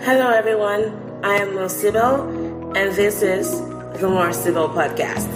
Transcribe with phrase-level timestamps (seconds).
[0.00, 1.20] Hello, everyone.
[1.24, 1.66] I am Mo
[2.76, 3.60] and this is
[4.00, 5.26] the More Sibyl Podcast.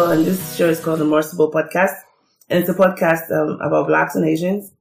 [0.00, 1.94] And this show is called the More Podcast,
[2.50, 4.72] and it's a podcast um, about Blacks and Asians,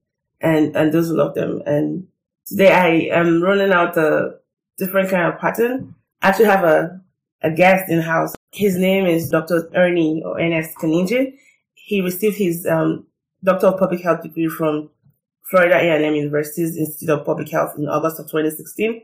[0.42, 1.62] and and those who love them.
[1.68, 2.08] And
[2.48, 4.40] today I am running out a
[4.80, 5.94] different kind of pattern.
[6.24, 7.05] I actually have a
[7.42, 8.34] a guest in house.
[8.52, 9.70] His name is Dr.
[9.76, 11.34] Ernie or Ernest Kaninjing.
[11.74, 13.06] He received his um,
[13.44, 14.90] Doctor of Public Health degree from
[15.50, 19.02] Florida A&M University's Institute of Public Health in August of 2016.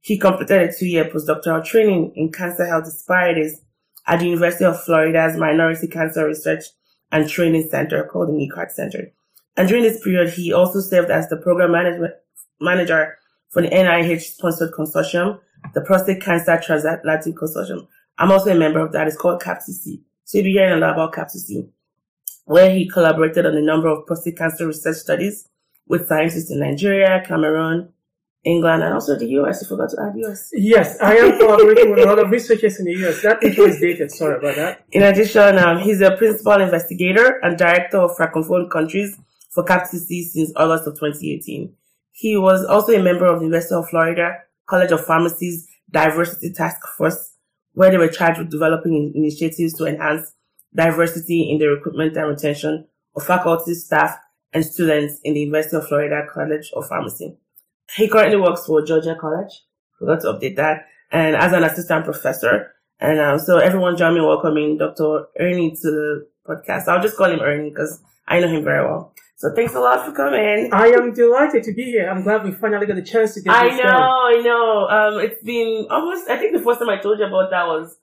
[0.00, 3.62] He completed a two-year postdoctoral training in cancer health disparities
[4.06, 6.64] at the University of Florida's Minority Cancer Research
[7.10, 9.12] and Training Center called the MiCaRT Center.
[9.56, 12.14] And during this period, he also served as the program management
[12.60, 13.18] manager
[13.50, 15.40] for the NIH sponsored consortium
[15.74, 17.86] the Prostate Cancer Transatlantic Consortium.
[18.18, 19.06] I'm also a member of that.
[19.06, 20.00] It's called CAPTC.
[20.24, 21.68] So you'll be hearing a lot about CAPTC,
[22.44, 25.48] where he collaborated on a number of prostate cancer research studies
[25.86, 27.92] with scientists in Nigeria, Cameroon,
[28.44, 29.62] England, and also the US.
[29.62, 30.50] You forgot to add US.
[30.52, 33.22] Yes, I am collaborating with a lot of researchers in the US.
[33.22, 34.10] That info is dated.
[34.10, 34.84] Sorry about that.
[34.92, 39.18] In addition, um, he's a principal investigator and director of Francophone countries
[39.50, 41.72] for CAPTC since August of 2018.
[42.12, 46.80] He was also a member of the University of Florida College of Pharmacy's Diversity Task
[46.96, 47.34] Force,
[47.72, 50.32] where they were charged with developing initiatives to enhance
[50.74, 54.16] diversity in the recruitment and retention of faculty, staff,
[54.52, 57.36] and students in the University of Florida College of Pharmacy.
[57.96, 59.52] He currently works for Georgia College.
[59.98, 60.86] Forgot to update that.
[61.10, 62.74] And as an assistant professor.
[63.00, 65.26] And um, so everyone join me welcoming Dr.
[65.38, 66.88] Ernie to the podcast.
[66.88, 69.14] I'll just call him Ernie because I know him very well.
[69.38, 70.70] So thanks a lot for coming.
[70.72, 72.10] I am delighted to be here.
[72.10, 73.94] I'm glad we finally got the chance to get I know, done.
[73.94, 74.88] I know.
[74.88, 77.96] Um, it's been almost, I think the first time I told you about that was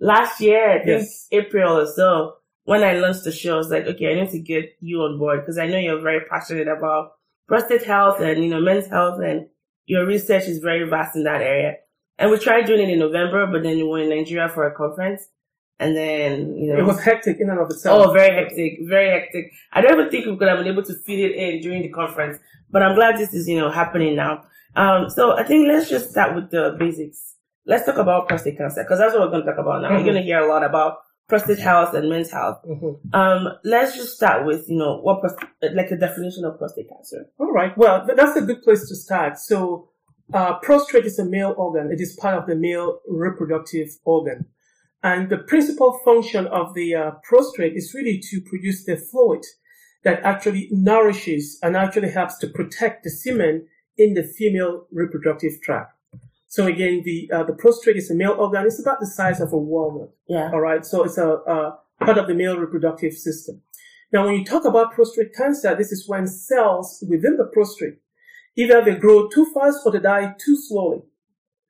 [0.00, 1.26] last year, I think Yes.
[1.32, 2.34] April or so.
[2.62, 5.18] When I launched the show, I was like, okay, I need to get you on
[5.18, 7.14] board because I know you're very passionate about
[7.48, 9.48] prostate health and, you know, men's health and
[9.86, 11.74] your research is very vast in that area.
[12.16, 14.74] And we tried doing it in November, but then we were in Nigeria for a
[14.74, 15.28] conference.
[15.78, 18.06] And then, you know, It was hectic in and of itself.
[18.06, 19.52] Oh, very hectic, very hectic.
[19.72, 21.90] I don't even think we could have been able to fit it in during the
[21.90, 22.38] conference,
[22.70, 24.44] but I'm glad this is, you know, happening now.
[24.74, 27.34] Um, so I think let's just start with the basics.
[27.66, 29.90] Let's talk about prostate cancer because that's what we're going to talk about now.
[29.90, 29.96] Mhm.
[29.98, 30.98] We're going to hear a lot about
[31.28, 32.58] prostate health and men's health.
[32.66, 32.98] Mhm.
[33.12, 35.20] Um, let's just start with, you know, what,
[35.74, 37.26] like a definition of prostate cancer.
[37.38, 37.76] All right.
[37.76, 39.38] Well, th- that's a good place to start.
[39.38, 39.88] So,
[40.32, 41.90] uh, prostate is a male organ.
[41.92, 44.46] It is part of the male reproductive organ.
[45.06, 49.44] And the principal function of the uh, prostate is really to produce the fluid
[50.02, 55.92] that actually nourishes and actually helps to protect the semen in the female reproductive tract.
[56.48, 58.66] So again, the uh, the prostate is a male organ.
[58.66, 60.10] It's about the size of a walnut.
[60.26, 60.50] Yeah.
[60.52, 60.84] All right.
[60.84, 63.62] So it's a uh, part of the male reproductive system.
[64.12, 67.98] Now, when you talk about prostate cancer, this is when cells within the prostate
[68.56, 71.02] either they grow too fast or they die too slowly.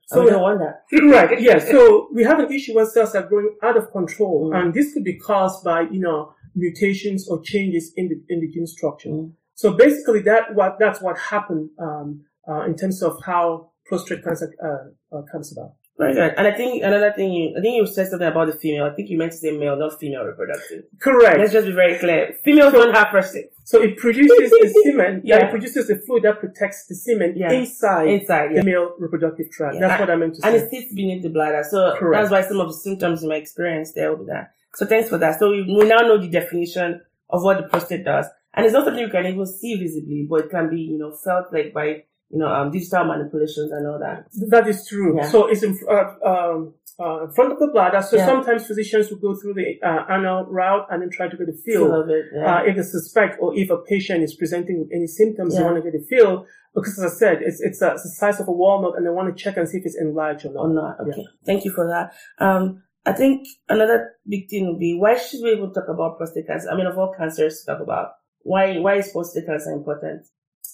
[0.07, 0.85] So we don't want that.
[1.13, 1.59] right, yeah.
[1.59, 4.57] So we have an issue when cells are growing out of control, Mm.
[4.57, 8.49] and this could be caused by you know mutations or changes in the in the
[8.49, 9.11] gene structure.
[9.11, 9.33] Mm.
[9.55, 14.49] So basically, that what that's what happened um, uh, in terms of how prostate cancer
[14.63, 15.73] uh, uh, comes about.
[15.99, 16.35] Good.
[16.37, 18.85] And I think another thing you, I think you said something about the female.
[18.85, 20.85] I think you meant to say male, not female reproductive.
[21.01, 21.39] Correct.
[21.39, 22.35] Let's just be very clear.
[22.45, 25.23] Females don't have prostate So it produces the semen.
[25.25, 25.39] Yeah.
[25.39, 25.47] Yeah.
[25.47, 27.51] it produces the fluid that protects the semen Yeah.
[27.53, 28.51] inside inside.
[28.53, 28.61] Yeah.
[28.61, 29.77] the male reproductive tract.
[29.81, 30.49] That's what I meant to say.
[30.49, 31.65] and it sits beneath the bladder.
[31.69, 32.23] So Correct.
[32.23, 34.53] that's why some of the symptoms in my experience there will be that.
[34.75, 35.39] So thanks for that.
[35.39, 38.27] So we, we now know the definition of what the prostate does.
[38.53, 41.13] And it's not something you can even see visibly, but it can be, you know,
[41.25, 42.05] felt like by,
[42.37, 44.27] you know, um, digital manipulations and all that.
[44.51, 45.17] That is true.
[45.17, 45.31] Yeah.
[45.31, 48.03] So it's in uh, um, uh, in front of the bladder.
[48.03, 48.27] So Yeah.
[48.27, 51.57] sometimes physicians will go through the uh, anal route and then try to get a
[51.65, 52.27] Feel it.
[52.35, 52.57] Yeah.
[52.57, 55.77] Uh, if they suspect or if a patient is presenting with any symptoms, they want
[55.77, 58.49] to get a feel because, as I said, it's it's, uh, it's the size of
[58.49, 60.65] a walnut, and they want to check and see if it's enlarged or not.
[60.67, 61.01] or not.
[61.01, 61.25] Okay.
[61.49, 62.07] Thank you for that.
[62.47, 63.99] Um, I think another
[64.29, 66.69] big thing would be why should we even talk about prostate cancer?
[66.71, 68.09] I mean, of all cancers to talk about,
[68.43, 70.27] why, why is prostate cancer important?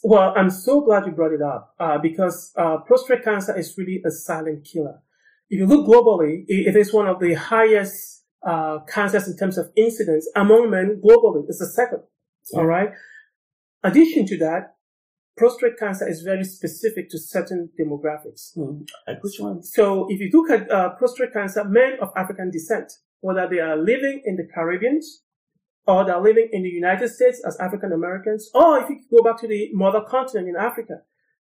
[0.02, 4.02] Well, I'm so glad you brought it up uh, because uh, prostate cancer is really
[4.04, 5.00] a silent killer.
[5.48, 9.58] If you look globally, it, it is one of the highest uh, cancers in terms
[9.58, 11.44] of incidence among men globally.
[11.48, 12.02] It's the second.
[12.52, 12.60] Yeah.
[12.60, 12.90] All right.
[13.84, 14.76] Addition to that,
[15.36, 18.54] prostate cancer is very specific to certain demographics.
[18.54, 18.82] Hmm.
[19.20, 19.72] Which ones?
[19.72, 23.76] So if you look at uh, prostate cancer, men of African descent, whether they are
[23.76, 25.00] living in the Caribbean
[25.86, 29.40] or they're living in the United States as African Americans, or if you go back
[29.40, 31.02] to the mother continent in Africa,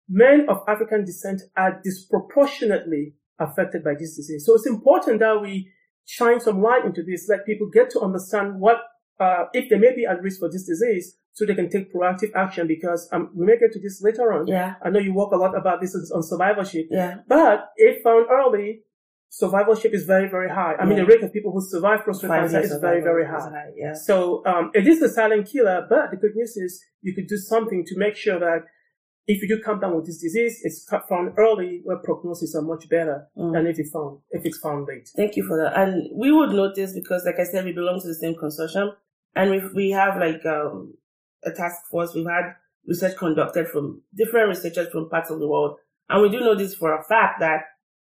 [0.10, 4.46] men of African descent are disproportionately affected by this disease.
[4.46, 5.72] So it's important that we
[6.06, 8.78] shine some light into this, let people get to understand what,
[9.20, 12.32] uh, if they may be at risk for this disease, so they can take proactive
[12.36, 14.48] action because um, we may get to this later on.
[14.48, 14.74] Yeah.
[14.84, 17.18] I know you work a lot about this on survivorship, Yeah.
[17.28, 18.82] but if found early,
[19.30, 20.76] survivorship is very, very high.
[20.80, 23.70] I mean, the rate of people who survive prostate Five cancer is very, very high.
[23.76, 23.94] Yeah.
[23.94, 27.38] So um, it is a silent killer, but the good news is you could do
[27.38, 28.62] something to make sure that
[29.28, 32.88] if you do come down with this disease, it's found early, where prognosis are much
[32.90, 33.52] better Mm.
[33.54, 35.10] than if it's found if it's found late.
[35.16, 35.78] Thank you for that.
[35.78, 38.92] And we would notice because, like I said, we belong to the same consortium,
[39.36, 40.94] and we we have like um,
[41.44, 42.14] a task force.
[42.16, 42.56] We've had
[42.88, 45.78] research conducted from different researchers from parts of the world,
[46.08, 47.64] and we do know this for a fact that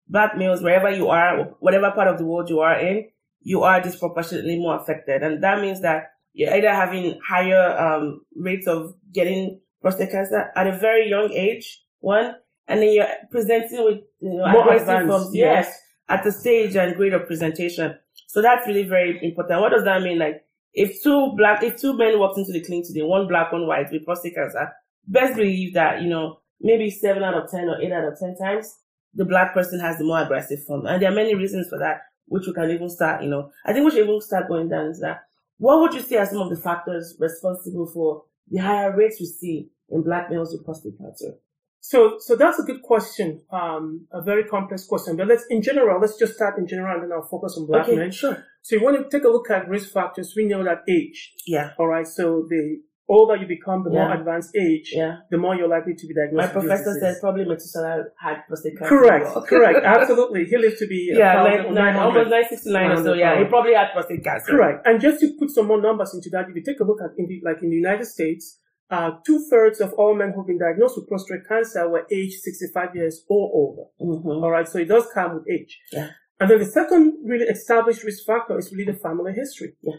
[0.07, 3.07] black males, wherever you are, whatever part of the world you are in,
[3.42, 8.68] you are disproportionately more affected, and that means that you're either having higher um, rates
[8.68, 12.36] of getting prostate cancer at a very young age, one,
[12.68, 15.65] and then you're presenting with you know More aggressive advanced, forms, yes.
[15.65, 17.98] yes, at the stage and grade of presentation.
[18.27, 19.59] So that's really very important.
[19.59, 20.19] What does that mean?
[20.19, 23.68] Like, if two black, if two men walked into the clinic today, one black, one
[23.68, 24.71] white with prostate cancer,
[25.07, 28.36] best believe that, you know, maybe seven out of 10 or eight out of 10
[28.38, 28.74] times,
[29.13, 30.85] the black person has the more aggressive form.
[30.85, 33.73] And there are many reasons for that, which we can even start, you know, I
[33.73, 35.23] think we should even start going down is that
[35.57, 39.27] what would you say are some of the factors responsible for the higher rates we
[39.27, 41.35] see in black males with prostate cancer?
[41.81, 43.41] So, so that's a good question.
[43.51, 45.17] Um, a very complex question.
[45.17, 47.87] But let's, in general, let's just start in general and then I'll focus on black
[47.87, 48.11] okay, men.
[48.11, 48.43] sure.
[48.61, 50.33] So you want to take a look at risk factors.
[50.35, 51.33] We know that age.
[51.47, 52.07] Yeah, All right.
[52.07, 52.81] So the
[53.11, 55.17] older you become, the more advanced age, yeah.
[55.29, 56.55] the more you're likely to be My diagnosed.
[56.55, 58.89] with this professor said probably Methuselah had prostate cancer.
[58.89, 60.45] Correct, correct, absolutely.
[60.45, 63.13] He lived to be a Yeah, or nine, almost 969 or so.
[63.13, 64.51] Yeah, he probably had prostate cancer.
[64.51, 64.87] Correct.
[64.87, 67.11] And just to put some more numbers into that, if you take a look at
[67.17, 68.57] in the, like in the United States,
[68.89, 72.95] uh, two thirds of all men who've been diagnosed with prostate cancer were aged 65
[72.95, 73.87] years or older.
[74.01, 74.43] Mm-hmm.
[74.43, 74.67] All right.
[74.67, 75.79] So it does come with age.
[75.91, 76.09] Yeah.
[76.39, 79.73] And then the second really established risk factor is really the family history.
[79.81, 79.95] Yeah.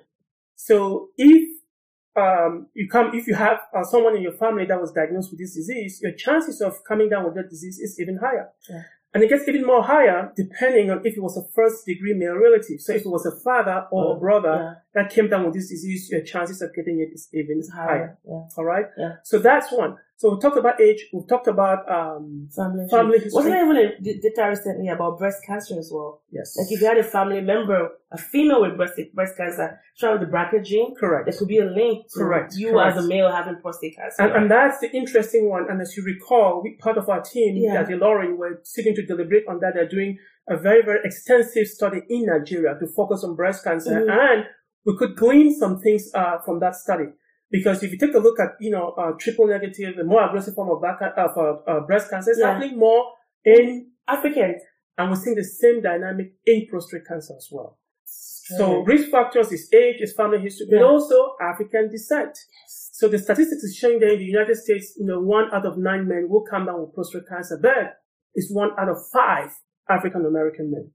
[0.57, 1.49] So if
[2.17, 5.41] um, you come, if you have uh, someone in your family that was diagnosed with
[5.41, 8.49] this disease, your chances of coming down with that disease is even higher.
[8.69, 8.83] Yeah.
[9.15, 12.35] And it gets even more higher depending on if it was a first degree male
[12.35, 12.81] relative.
[12.81, 14.55] So if it was a father or Oh, a brother
[14.95, 17.87] Yeah, that came down with this disease, your chances of getting it is even higher.
[17.89, 18.19] higher.
[18.27, 18.45] Yeah.
[18.57, 18.87] All right.
[19.25, 19.99] So that's one.
[20.23, 21.09] So we talked about age.
[21.13, 23.33] We talked about um, Family, Family history.
[23.35, 26.23] Wasn't there even a data recently about breast cancer as well?
[26.31, 30.13] yes, Like if you had a family member, a female with breast breast cancer, try
[30.13, 31.27] with the BRCA gene, correct.
[31.27, 32.99] there could be a link to Correct, you correct.
[32.99, 34.23] as a male having prostate cancer.
[34.23, 35.69] And, and that's the interesting one.
[35.69, 37.81] And as you recall, we, part of our team Yeah.
[37.81, 39.73] at were sitting to deliberate on that.
[39.75, 40.19] They're doing
[40.49, 43.97] a very, very extensive study in Nigeria to focus on breast cancer.
[44.07, 44.09] Mhm.
[44.31, 44.45] And
[44.87, 47.09] we could glean some things uh, from that study.
[47.53, 50.55] Because if you take a look at, you know, uh, triple negative, the more aggressive
[50.55, 52.55] form of, back, uh, uh, breast cancer, it's Yeah.
[52.55, 53.03] happening more
[53.45, 54.61] in, Africans.
[54.99, 57.79] and we're seeing the same dynamic in prostate cancer as well.
[58.05, 60.93] So risk factors is age, is family history, but Yeah.
[60.93, 62.35] also African descent.
[63.01, 65.79] So the statistics is showing that in the United States, you know, one out of
[65.79, 67.85] nine men will come down with prostate cancer, but
[68.35, 69.51] it's one out of five
[69.89, 70.91] African American men.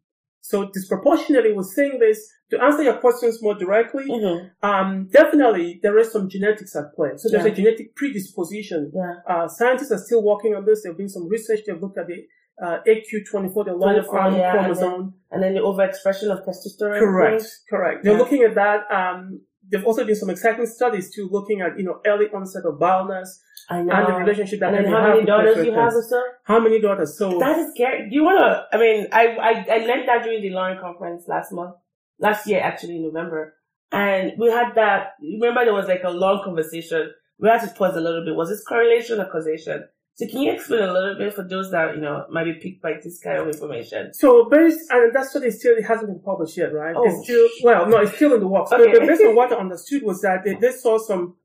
[0.48, 2.20] So disproportionately, we're seeing this.
[2.52, 4.52] To answer your questions more directly, Mhm.
[4.64, 7.10] um, definitely there is some genetics at play.
[7.18, 7.52] So there's Yeah.
[7.52, 8.94] a genetic predisposition.
[8.96, 9.16] Yeah.
[9.28, 10.84] Uh, scientists are still working on this.
[10.84, 11.60] There's been some research.
[11.66, 12.20] They've looked at the
[12.60, 15.14] uh, 8q24, the long 24, arm yeah, and chromosome.
[15.30, 16.98] And then the overexpression of testosterone.
[16.98, 18.04] Correct, correct.
[18.04, 18.80] They're looking at that.
[18.90, 22.80] Um, there've also been some exciting studies too, looking at you know early onset of
[22.80, 26.24] baldness and the relationship that and then how many daughters you have or?
[26.44, 27.18] How many daughters?
[27.18, 28.10] So That is scary.
[28.10, 28.76] Do you want to?
[28.76, 31.76] I mean, I, I I learned that during the Lauren conference last month,
[32.20, 33.56] last year actually in November,
[33.92, 35.14] and we had that.
[35.22, 37.12] Remember, there was like a long conversation.
[37.40, 38.36] We had to pause a little bit.
[38.36, 39.84] Was this correlation or causation?
[40.18, 42.82] So can you explain a little bit for those that you know might be piqued
[42.82, 44.14] by this kind of information?
[44.16, 46.96] So based, and that study still it hasn't been published yet, right?
[46.98, 47.04] Oh.
[47.06, 48.72] It's still well, no, it's still in the works.
[48.72, 48.92] Okay.
[48.92, 51.36] But, based on what I understood was that they, they saw some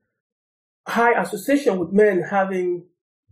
[0.88, 2.84] high association with men having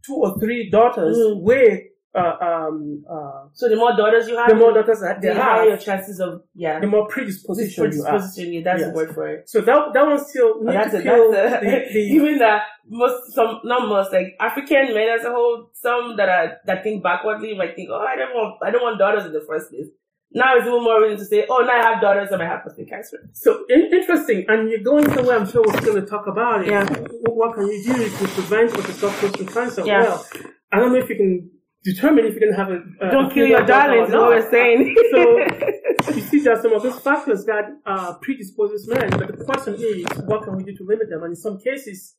[0.05, 1.41] two or three daughters Mm.
[1.41, 1.81] with
[2.15, 5.41] uh, um, uh, So the more daughters you have, the more daughters that they the
[5.41, 8.11] higher your chances of yeah the more predisposition you have.
[8.11, 8.53] predisposition.
[8.55, 8.89] Yeah, that's Yes.
[8.91, 9.49] the word for it.
[9.49, 12.01] So that that one still Oh, need that's to a, feel that's a, the, the
[12.17, 16.57] even that most some not most like African men as a whole, some that are
[16.67, 19.45] that think backwardly might think, oh, I don't want I don't want daughters in the
[19.47, 19.87] first place.
[20.33, 22.63] Now it's even more reason to say, oh, now I have daughters and I have
[22.63, 23.19] prostate cancer.
[23.33, 25.37] So in, interesting, and you're going somewhere.
[25.37, 26.69] I'm sure we're going to talk about it.
[26.69, 26.85] Yeah.
[26.89, 29.83] What, what can you do to prevent or to stop prostate cancer?
[29.85, 30.03] Yeah.
[30.03, 30.27] Well,
[30.71, 31.51] I don't know if you can
[31.85, 32.81] determine if you can have a.
[33.01, 34.97] a Don't a kill your darlings, is what we're saying.
[36.01, 39.45] So you see, there are some of those factors that uh, predisposes men, but the
[39.45, 41.23] question is, what can we do to limit them?
[41.25, 42.15] And in some cases,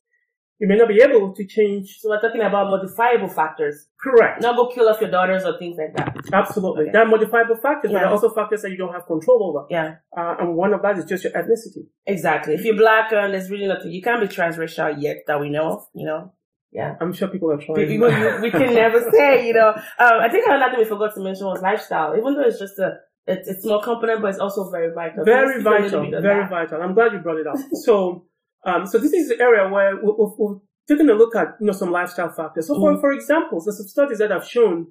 [0.58, 1.96] you may not be able to change.
[1.98, 3.88] So we're talking about modifiable factors.
[4.00, 4.40] Correct.
[4.42, 6.32] Not go kill off your daughters or things like that.
[6.32, 6.82] Absolutely.
[6.84, 6.92] Okay.
[6.92, 9.66] There are modifiable factors, but there are also factors that you don't have control over.
[9.70, 11.86] Yeah, Uh, and one of that is just your ethnicity.
[12.06, 12.54] exactly.
[12.54, 15.72] If you're black and there's really nothing, you can't be transracial yet that we know
[15.72, 16.32] of, you know?
[16.72, 16.94] Yeah.
[17.00, 17.76] I'm sure people are trying.
[17.76, 19.70] We, we, we can never say, you know.
[19.74, 22.16] Um, I think another thing we forgot to mention was lifestyle.
[22.16, 22.92] Even though it's just a,
[23.26, 25.24] it's, it's small component, but it's also very vital.
[25.24, 26.50] very Let's speak a little vital, very that.
[26.50, 26.82] vital.
[26.82, 27.56] I'm glad you brought it up.
[27.84, 28.24] so,
[28.64, 31.66] um, so this is the area where we- we've, we've taken a look at, you
[31.66, 32.66] know, some lifestyle factors.
[32.68, 33.00] So, for, Mhm.
[33.00, 34.86] for examples, there's some studies that have shown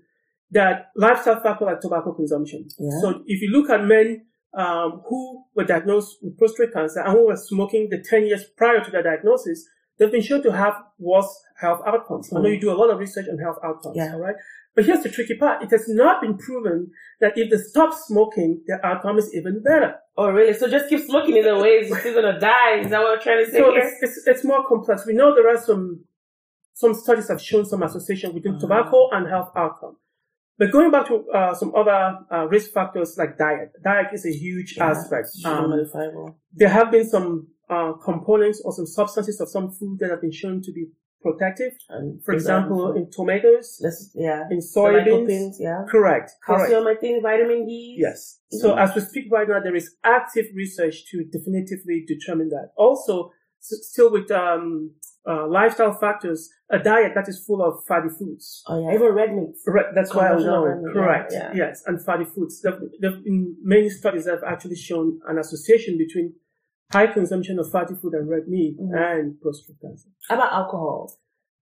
[0.52, 2.68] that lifestyle factor like tobacco consumption.
[2.78, 2.90] Yeah.
[3.02, 7.28] So, if you look at men um, who were diagnosed with prostate cancer and who
[7.28, 9.68] were smoking the 10 years prior to their diagnosis,
[10.02, 12.34] they've been shown to have worse health outcomes.
[12.36, 14.14] I know you do a lot of research on health outcomes, Yeah.
[14.16, 14.36] all right?
[14.76, 15.62] But here's the tricky part.
[15.62, 16.90] It has not been proven
[17.20, 19.96] that if they stop smoking, their outcome is even better.
[20.18, 20.54] Oh, really?
[20.54, 21.86] So just keep smoking either way.
[21.88, 22.80] You're still gonna die.
[22.80, 25.06] Is that what we're trying to say So it's, it's, it's more complex.
[25.06, 26.06] We know there are some,
[26.74, 28.62] some studies have shown some association between Mhm.
[28.62, 29.98] tobacco and health outcome.
[30.58, 34.32] But going back to uh, some other uh, risk factors like diet, diet is a
[34.32, 35.28] huge Yeah, aspect.
[35.34, 35.74] it's Um,
[36.54, 40.32] there have been some uh, components or some substances of some food that have been
[40.42, 40.84] shown to be
[41.22, 41.74] protective.
[41.90, 43.68] And For example, in tomatoes,
[44.16, 44.44] yeah.
[44.52, 45.54] in soybeans.
[45.60, 45.84] yeah.
[45.90, 46.32] Correct.
[46.44, 46.70] Correct.
[46.70, 47.96] Calcium, I think, vitamin D.
[48.00, 48.40] Yes.
[48.52, 48.78] So Mhm.
[48.84, 52.68] as we speak right now, there is active research to definitively determine that.
[52.76, 54.92] Also, s- still with um,
[55.32, 58.64] uh, lifestyle factors, a diet that is full of fatty foods.
[58.68, 59.54] Oh yeah, even red meat.
[59.68, 60.68] Right, that's why I was Conversion of known.
[60.70, 61.30] red meat, yeah, Correct.
[61.38, 61.52] yeah.
[61.64, 62.54] Yes, and fatty foods.
[62.62, 66.34] There have been many studies that have actually shown an association between
[66.94, 68.92] high consumption of fatty food and red meat Mhm.
[68.96, 70.10] and prostate cancer.
[70.30, 71.12] How about alcohol?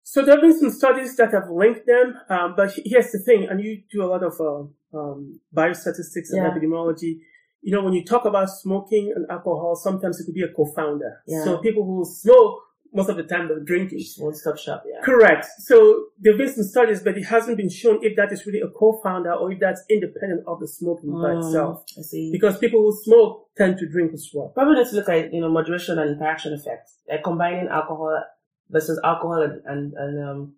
[0.02, 3.46] So there have been some studies that have linked them, um, but here's the thing,
[3.48, 4.64] and you do a lot of uh,
[4.98, 6.50] um, biostatistics and Yeah.
[6.50, 7.20] epidemiology.
[7.62, 11.12] You know, when you talk about smoking and alcohol, sometimes it could be a confounder.
[11.26, 11.42] Yeah.
[11.44, 12.60] So people who smoke,
[12.94, 14.02] most of the time they're drinking.
[14.18, 15.00] One stop shop, yeah.
[15.04, 15.46] Correct.
[15.58, 18.60] So there have been some studies, but it hasn't been shown if that is really
[18.60, 21.84] a confounder or if that's independent of the smoking by Mm, itself.
[21.98, 22.30] I see.
[22.32, 24.48] Because people who smoke tend to drink as well.
[24.54, 28.22] Probably to look at you know moderation and interaction effects, like combining alcohol
[28.70, 30.54] versus alcohol and and, and um,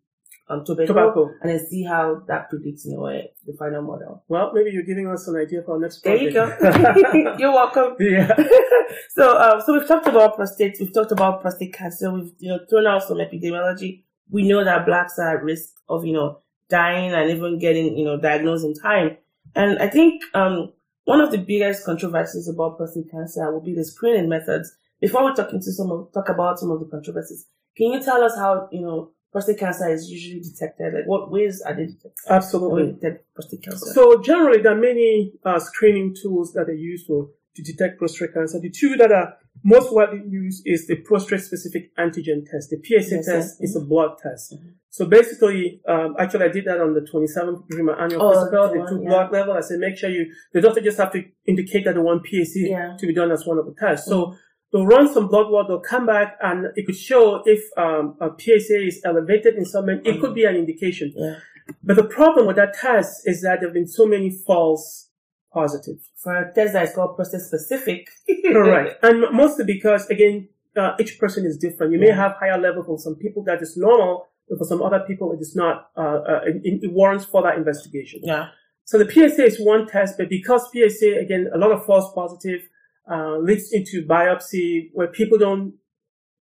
[0.49, 1.31] um tobacco, Tobacco.
[1.41, 4.23] and then see how that predicts in a the final model.
[4.29, 6.47] Well, maybe you're giving us an idea for our next There you go.
[7.39, 7.97] you're welcome.
[8.01, 8.33] yeah.
[9.11, 10.77] so, um, so we've talked about prostate.
[10.79, 12.13] We've talked about prostate cancer.
[12.13, 14.05] We've you know thrown out some epidemiology.
[14.31, 18.05] We know that blacks are at risk of you know dying and even getting you
[18.05, 19.17] know diagnosed in time.
[19.57, 20.73] And I think um
[21.05, 24.77] one of the biggest controversies about prostate cancer will be the screening methods.
[25.01, 28.23] Before we talk into some of, talk about some of the controversies, can you tell
[28.23, 30.95] us how you know prostate cancer is usually detected?
[30.95, 32.13] Like what ways are they detected?
[32.29, 32.93] Absolutely.
[32.93, 33.87] detect prostate cancer.
[33.93, 38.61] So generally, there are many uh, screening tools that are useful to detect prostate cancer.
[38.61, 42.69] The two that are most widely used is the prostate-specific antigen test.
[42.71, 43.61] The PSA Yes, test yes.
[43.61, 44.53] is a blood test.
[44.55, 44.75] Mhm.
[44.91, 48.69] So basically, um, actually, I did that on the 27th during my annual Oh, physical.
[48.69, 49.09] They took yeah.
[49.09, 49.55] blood level.
[49.55, 50.27] I said, make sure you.
[50.53, 52.97] The doctor just have to indicate that they want PSA Yeah.
[52.99, 54.07] to be done as one of the tests.
[54.09, 54.35] So
[54.77, 55.69] they'll run some blood work.
[55.69, 59.87] They'll come back and it could show if um, a PSA is elevated in some
[59.87, 60.03] men.
[60.05, 61.13] It could be an indication.
[61.17, 61.37] yeah,
[61.83, 65.09] But the problem with that test is that there have been so many false
[65.53, 66.11] positives.
[66.23, 68.09] for a test that is called prostate specific.
[68.53, 68.99] Correct.
[69.03, 71.93] and mostly because, again, uh, each person is different.
[71.93, 75.01] You may have higher level for some people that is normal, but for some other
[75.01, 78.21] people it is not, uh, uh, it, it warrants further investigation.
[78.23, 78.49] Yeah.
[78.85, 82.61] So the PSA is one test, but because PSA, again, a lot of false positive,
[83.11, 85.75] uh, leads into biopsy where people don't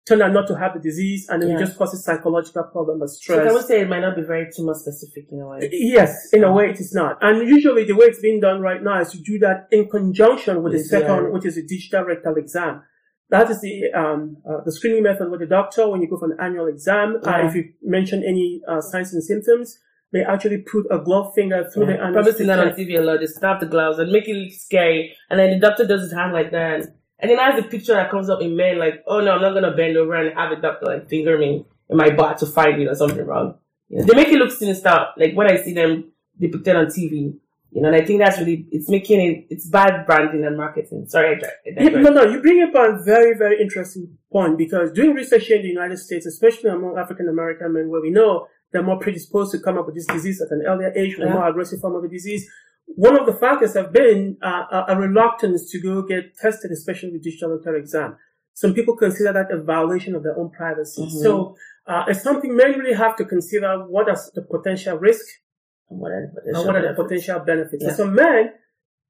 [0.08, 1.56] turn out not to have the disease and then Yeah.
[1.56, 4.48] it just causes psychological problem or So I would say it might not be very
[4.54, 5.68] tumor specific in a way?
[5.72, 7.18] Yes, in a way it is not.
[7.20, 10.62] And usually the way it's being done right now is to do that in conjunction
[10.62, 12.82] with the second, which is a digital rectal exam.
[13.28, 16.32] That is the um, uh, the screening method with the doctor when you go for
[16.32, 17.20] an annual exam.
[17.24, 19.78] Uh, if you mention any uh, signs and symptoms,
[20.12, 22.02] they actually put a glove finger through the Yeah.
[22.08, 22.14] anus.
[22.14, 22.72] Probably to seen that on.
[22.74, 23.20] TV a lot.
[23.20, 26.12] They snap the gloves and make it look scary, and then the doctor does his
[26.12, 26.80] hand like that,
[27.20, 29.54] and, then has the picture that comes up in men like, "Oh no, I'm not
[29.54, 32.80] gonna bend over and have a doctor like finger me in my butt to find
[32.80, 33.54] you know something wrong."
[33.88, 35.06] You know, they make it look sinister.
[35.16, 37.34] Like when I see them depicted on TV,
[37.72, 41.06] you know, and I think that's really it's making it it's bad branding and marketing.
[41.08, 41.48] Sorry, I, dri-
[41.78, 45.46] I Yeah, no, no, you bring up a very, very interesting point because doing research
[45.46, 48.98] here in the United States, especially among African American men, where we know they're more
[48.98, 51.80] predisposed to come up with this disease at an earlier age, with a more aggressive
[51.80, 52.48] form of the disease.
[52.86, 57.22] One of the factors have been uh, a, reluctance to go get tested, especially with
[57.22, 58.16] digital rectal exam.
[58.54, 61.02] Some people consider that a violation of their own privacy.
[61.02, 61.22] Mhm.
[61.22, 65.24] So uh, it's something men really have to consider what is the potential risk
[65.88, 67.02] And what are the potential are the benefits?
[67.02, 67.82] potential benefits.
[67.82, 67.88] Yeah.
[67.88, 68.50] And some men,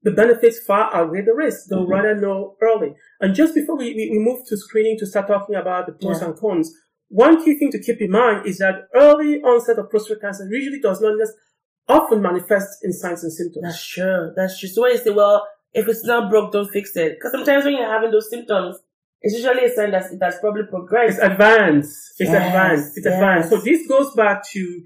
[0.02, 1.68] the benefits far outweigh the risk.
[1.68, 1.90] They'll Mhm.
[1.90, 2.94] rather know early.
[3.20, 6.20] And just before we, we, we move to screening to start talking about the pros
[6.20, 6.28] Yeah.
[6.28, 6.74] and cons,
[7.10, 10.80] one key thing to keep in mind is that early onset of prostate cancer usually
[10.80, 11.14] does not
[11.88, 13.64] often manifest in signs and symptoms.
[13.64, 14.32] That's true.
[14.36, 14.68] That's true.
[14.68, 17.16] So when you say, well, if it's not broke, don't fix it.
[17.18, 18.78] Because sometimes when you're having those symptoms,
[19.22, 21.18] it's usually a sign that it has probably progressed.
[21.18, 22.14] It's advanced.
[22.18, 22.96] It's yes, advanced.
[22.96, 23.14] It's yes.
[23.14, 23.50] advanced.
[23.50, 24.84] So this goes back to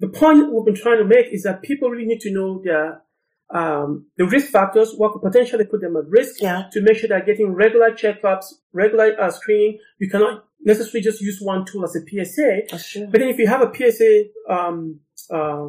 [0.00, 3.02] the point we've been trying to make is that people really need to know their
[3.50, 6.64] um, the risk factors, what could potentially put them at risk, yeah.
[6.72, 9.78] to make sure they're getting regular checkups, regular uh, screening.
[9.98, 12.62] You cannot necessarily just use one tool as a PSA.
[13.10, 15.68] But then if you have a PSA um, uh,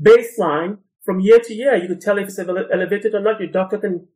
[0.00, 3.40] baseline from year to year, you could tell if it's elevated or not.
[3.40, 4.06] Your doctor can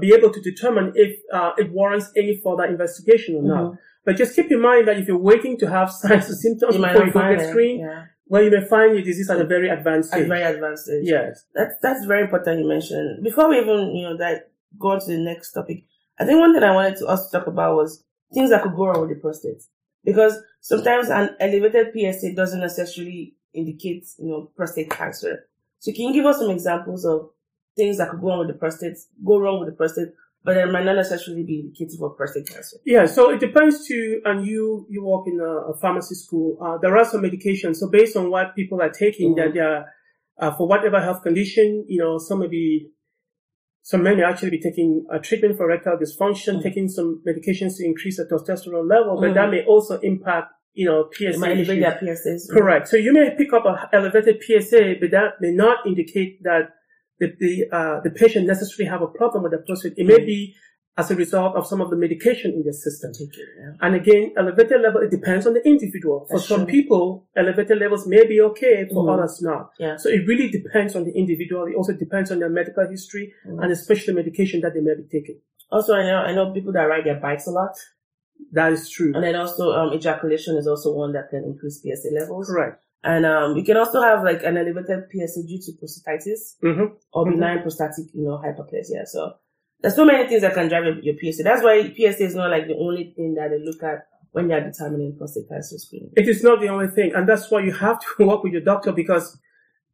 [0.00, 3.48] be able to determine if uh, it warrants any further investigation or mm-hmm.
[3.48, 3.74] not.
[4.04, 6.82] But just keep in mind that if you're waiting to have signs or symptoms you
[6.82, 8.04] before you go get screened, yeah.
[8.28, 10.22] Well, you may find your disease at a very advanced stage.
[10.22, 11.04] At very advanced stage.
[11.04, 11.44] Yes.
[11.54, 13.22] That's, that's very important you mentioned.
[13.22, 15.84] Before we even, you know, that go on to the next topic,
[16.18, 18.04] I think one thing I wanted to also talk about was
[18.34, 19.62] things that could go wrong with the prostate.
[20.04, 25.48] Because sometimes an elevated PSA doesn't necessarily indicate, you know, prostate cancer.
[25.78, 27.30] So can you give us some examples of
[27.76, 30.08] things that could go wrong with the prostate, go wrong with the prostate,
[30.46, 32.76] but it might not necessarily be indicative of prostate cancer?
[32.86, 36.78] Yeah, so it depends to, and you, you work in a, a pharmacy school, uh,
[36.80, 37.76] there are some medications.
[37.76, 39.40] So based on what people are taking, mm-hmm.
[39.40, 39.86] that they are,
[40.38, 42.92] uh, for whatever health condition, you know, some may be,
[43.82, 46.62] some men may actually be taking a treatment for erectile dysfunction, mm-hmm.
[46.62, 49.34] taking some medications to increase the testosterone level, but mm-hmm.
[49.34, 51.38] that may also impact you know, PSA.
[51.38, 52.50] might elevate their PSAs.
[52.52, 52.86] Correct.
[52.86, 56.68] So you may pick up an elevated PSA, but that may not indicate that
[57.18, 59.94] the the, uh, the patient necessarily have a problem with the prostate.
[59.96, 60.54] It may be
[60.98, 63.12] as a result of some of the medication in the system.
[63.20, 63.72] yeah.
[63.82, 66.26] And again, elevated level, it depends on the individual.
[66.28, 66.72] For That's some true.
[66.72, 69.20] people, elevated levels may be okay, for mm-hmm.
[69.20, 69.72] others not.
[69.78, 69.96] Yeah.
[69.96, 71.66] So it really depends on the individual.
[71.66, 73.60] It also depends on their medical history mm-hmm.
[73.60, 75.38] and especially medication that they may be taking.
[75.70, 77.76] Also, I know, I know people that ride their bikes a lot.
[78.52, 79.12] That is true.
[79.14, 82.48] And then also, um, ejaculation is also one that can increase PSA levels.
[82.48, 82.82] Correct.
[83.06, 86.94] And um, you can also have like an elevated PSA due to prostatitis mm-hmm.
[87.12, 87.62] or benign mm-hmm.
[87.62, 89.06] prostatic, you know, hyperplasia.
[89.06, 89.34] So
[89.80, 91.44] there's so many things that can drive your, your PSA.
[91.44, 94.60] That's why PSA is not like the only thing that they look at when they're
[94.60, 96.10] determining prostate cancer screening.
[96.16, 98.62] It is not the only thing, and that's why you have to work with your
[98.62, 99.38] doctor because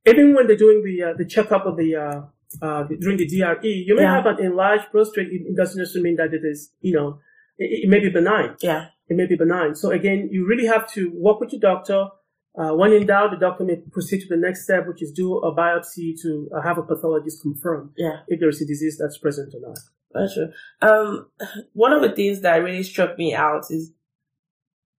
[0.07, 2.23] even when they're doing the uh, the checkup of the uh,
[2.61, 4.17] uh, during the DRE, you may yeah.
[4.17, 5.29] have an enlarged prostate.
[5.31, 7.21] It doesn't necessarily mean that it is, you know,
[7.59, 8.57] it, it, may be benign.
[8.61, 8.87] Yeah.
[9.09, 9.75] It may be benign.
[9.75, 12.09] So again, you really have to work with your doctor.
[12.55, 15.39] Uh, when in doubt, the doctor may proceed to the next step, which is do
[15.39, 18.19] a biopsy to uh, have a pathologist confirm yeah.
[18.29, 19.79] if there is a disease that's present or not.
[20.13, 20.53] That's true.
[20.83, 21.29] Um,
[21.73, 23.93] one of the things that really struck me out is,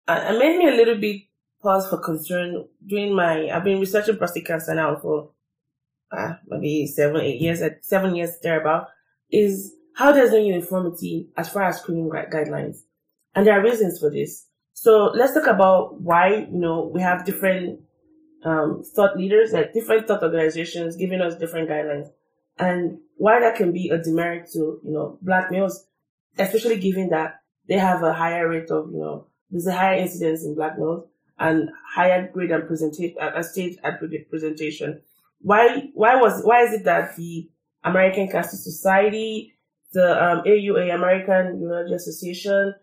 [0.08, 1.22] uh, it made me a little bit
[1.62, 5.30] pause for concern during my, I've been researching prostate cancer now for,
[6.12, 8.88] uh, maybe seven, eight years, seven years thereabout,
[9.30, 12.78] is how there's no uniformity as far as screening guidelines.
[13.36, 14.48] And there are reasons for this.
[14.74, 17.80] So let's talk about why, you know, we have different
[18.44, 22.08] um, thought leaders, like different thought organizations giving us different guidelines
[22.58, 25.86] and why that can be a demerit to, you know, black males,
[26.38, 30.44] especially given that they have a higher rate of, you know, there's a higher incidence
[30.44, 31.06] in black males
[31.40, 35.02] and higher grade and presentation, a stage at presentation.
[35.40, 37.50] Why, why was, why is it that the
[37.84, 39.54] American Cancer Society,
[39.94, 42.74] the um, AUA, American Urology Association,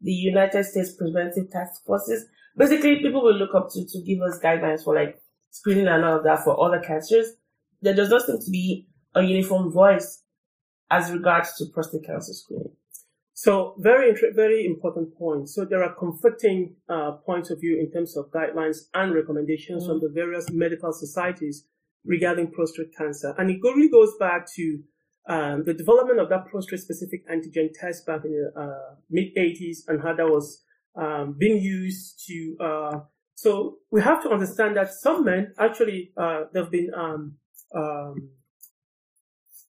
[0.00, 4.40] the United States Preventive Task Forces, basically people will look up to, to give us
[4.42, 7.32] guidelines for like screening and all of that for other cancers.
[7.82, 10.22] There does not seem to be a uniform voice
[10.90, 12.72] as regards to prostate cancer screening.
[13.34, 15.48] So very, very important point.
[15.48, 19.92] So there are conflicting uh, points of view in terms of guidelines and recommendations mm-hmm.
[19.92, 21.64] from the various medical societies
[22.04, 23.34] regarding prostate cancer.
[23.38, 24.82] And it really goes back to
[25.28, 30.02] um, the development of that prostate-specific antigen test back in the uh, mid 80s and
[30.02, 30.64] how that was
[30.96, 32.56] um, being used to.
[32.58, 33.00] Uh,
[33.34, 37.34] so we have to understand that some men actually uh, there've been um,
[37.74, 38.30] um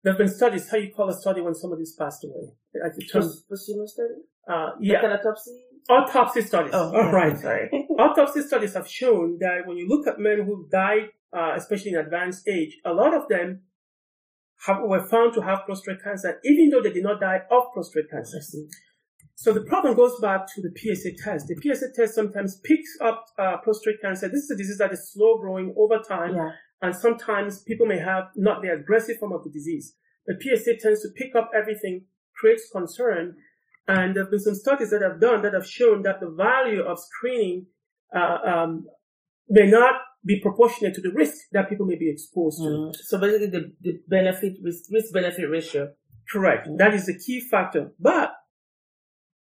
[0.03, 0.69] there've been studies.
[0.69, 2.53] How you call a study when somebody's passed away?
[2.85, 4.15] At the term, posthumous study.
[4.49, 5.01] Uh, yeah.
[5.01, 5.65] Like autopsy.
[5.89, 6.73] Autopsy studies.
[6.75, 7.39] Oh, all right.
[7.39, 7.71] Sorry.
[7.99, 11.99] autopsy studies have shown that when you look at men who died, uh, especially in
[11.99, 13.63] advanced age, a lot of them
[14.67, 18.11] have, were found to have prostate cancer, even though they did not die of prostate
[18.11, 18.39] cancer.
[19.37, 21.49] So the problem goes back to the PSA test.
[21.49, 24.29] The PSA test sometimes picks up uh, prostate cancer.
[24.29, 26.51] This is a disease that is slow growing over time, yeah.
[26.83, 29.95] and sometimes people may have not the aggressive form of the disease.
[30.27, 33.37] The PSA tends to pick up everything, creates concern,
[33.87, 36.83] and there have been some studies that have done that have shown that the value
[36.83, 37.67] of screening
[38.15, 38.87] uh, um,
[39.49, 42.65] may not be proportionate to the risk that people may be exposed to.
[42.65, 42.97] Mm.
[42.97, 45.93] So basically, the, the benefit risk, risk benefit ratio.
[46.31, 46.67] Correct.
[46.69, 46.79] Mm.
[46.79, 47.93] That is the key factor.
[48.01, 48.33] But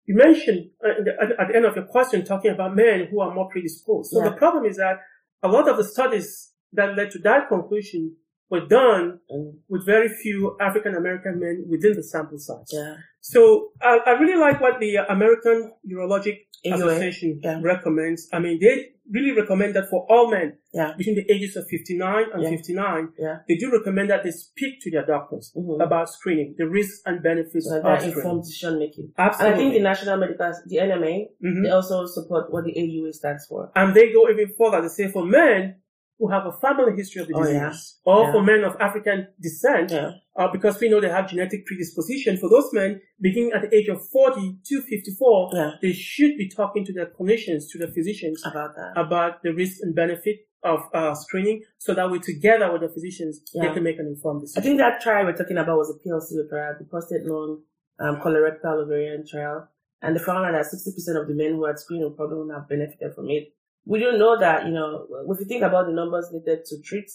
[0.04, 3.48] you mentioned uh, at the end of your question talking about men who are more
[3.50, 4.10] predisposed.
[4.10, 4.30] So Yeah.
[4.30, 4.98] the problem is that
[5.42, 8.16] a lot of the studies that led to that conclusion
[8.50, 12.70] were done Mm, with very few African American men within the sample size.
[12.72, 12.94] yeah.
[13.20, 16.74] So I, I really like what the American Urologic AUA.
[16.74, 17.60] Association Yeah.
[17.62, 18.28] recommends.
[18.32, 18.74] I mean, they
[19.10, 20.92] really recommend that for all men Yeah.
[20.98, 22.50] between the ages of 59 and Yeah.
[22.50, 23.36] 59, Yeah.
[23.48, 25.80] they do recommend that they speak to their doctors Mhm.
[25.86, 29.12] about screening, the risks and benefits So of that informed decision making.
[29.16, 29.46] Absolutely.
[29.46, 31.62] And I think the National Medical, the NMA, Mhm.
[31.64, 33.70] they also support what the AUA stands for.
[33.76, 34.80] And they go even further.
[34.82, 35.76] They say for men
[36.18, 38.12] who have a family history of the Oh, disease, yeah.
[38.12, 38.32] or Yeah.
[38.32, 40.10] for men of African descent, Yeah.
[40.36, 43.88] uh, because we know they have genetic predisposition, for those men beginning at the age
[43.88, 45.70] of 40 to 54, Yeah.
[45.80, 48.92] they should be talking to their clinicians, to their physicians, About that.
[48.96, 53.40] about the risk and benefit of uh, screening, so that we together with the physicians,
[53.54, 54.60] they can make an informed decision.
[54.60, 57.62] I think that trial we're talking about was a PLC trial, the prostate lung
[58.00, 59.68] um, colorectal ovarian trial,
[60.02, 63.30] and they found that 60% of the men who had screening problem have benefited from
[63.30, 63.52] it.
[63.88, 67.08] We don't know that, you know, if you think about the numbers needed to treat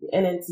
[0.00, 0.48] the NNT,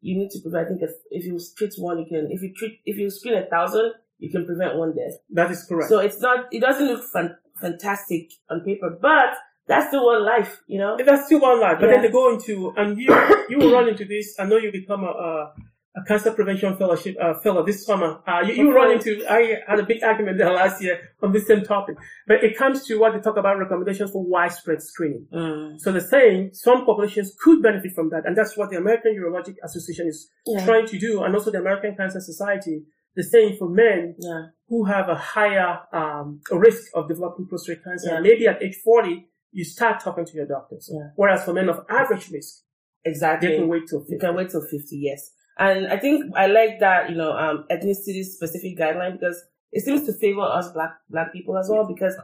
[0.00, 2.50] you need to prevent, I think if, if you treat one, you can, if you
[2.56, 5.14] treat, if you screen a thousand, you can prevent one death.
[5.30, 5.90] that is correct.
[5.90, 9.34] So it's not, it doesn't look fan, fantastic on paper, but
[9.66, 10.96] that's the one life, you know?
[11.04, 11.92] That's still one life, but Yeah.
[11.96, 13.08] then they go into, and you,
[13.50, 14.34] you will run into this.
[14.38, 15.54] I know you become a, a,
[16.00, 18.20] a cancer prevention fellowship, uh, fellow this summer.
[18.26, 21.46] Uh, you, you run into, I had a big argument there last year on this
[21.46, 25.26] same topic, but it comes to what they talk about recommendations for widespread screening.
[25.32, 25.78] Mm.
[25.80, 29.56] So they're saying some populations could benefit from that, and that's what the American Urologic
[29.64, 30.64] Association is Yeah.
[30.64, 32.84] trying to do, and also the American Cancer Society.
[33.16, 34.42] They're saying for men Yeah.
[34.68, 38.20] who have a higher um, risk of developing prostate cancer, Yeah.
[38.20, 40.92] maybe at age 40, you start talking to your doctors.
[41.16, 42.62] Whereas for men of average risk,
[43.04, 43.48] Exactly.
[43.48, 44.12] they can wait till 50.
[44.14, 45.32] You can wait till 50, yes.
[45.58, 50.06] And I think I like that, you know, um, ethnicity specific guideline because it seems
[50.06, 52.14] to favor us black, black people as well because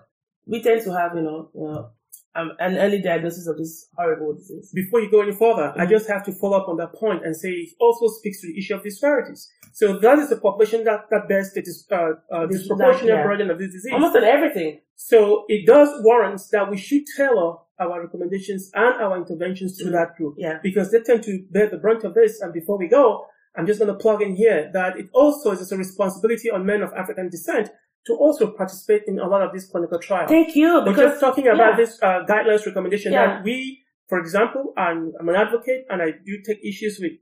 [0.46, 1.90] we tend to have, you know, you know,
[2.36, 4.70] um, an early diagnosis of this horrible disease.
[4.74, 5.90] Before you go any further, I Mhm.
[5.90, 8.58] just have to follow up on that point and say it also speaks to the
[8.58, 9.48] issue of disparities.
[9.72, 13.58] So that is a population that, that bears the dis, uh, uh, disproportionate burden of
[13.58, 13.92] this disease.
[13.92, 14.80] Almost on everything.
[14.96, 19.92] So it does warrant that we should tailor our recommendations and our interventions to Mhm.
[19.92, 20.34] that group.
[20.38, 20.58] Yeah.
[20.62, 22.40] because they tend to bear the brunt of this.
[22.40, 25.70] And before we go, I'm just going to plug in here that it also is
[25.70, 27.70] a responsibility on men of African descent
[28.06, 30.28] to also participate in a lot of these clinical trials.
[30.28, 30.74] Thank you.
[30.74, 31.76] We're Because just talking about yeah.
[31.76, 33.26] this uh, guidelines recommendation Yeah.
[33.26, 37.12] that we, for example, I'm, I'm an advocate and I do take issues with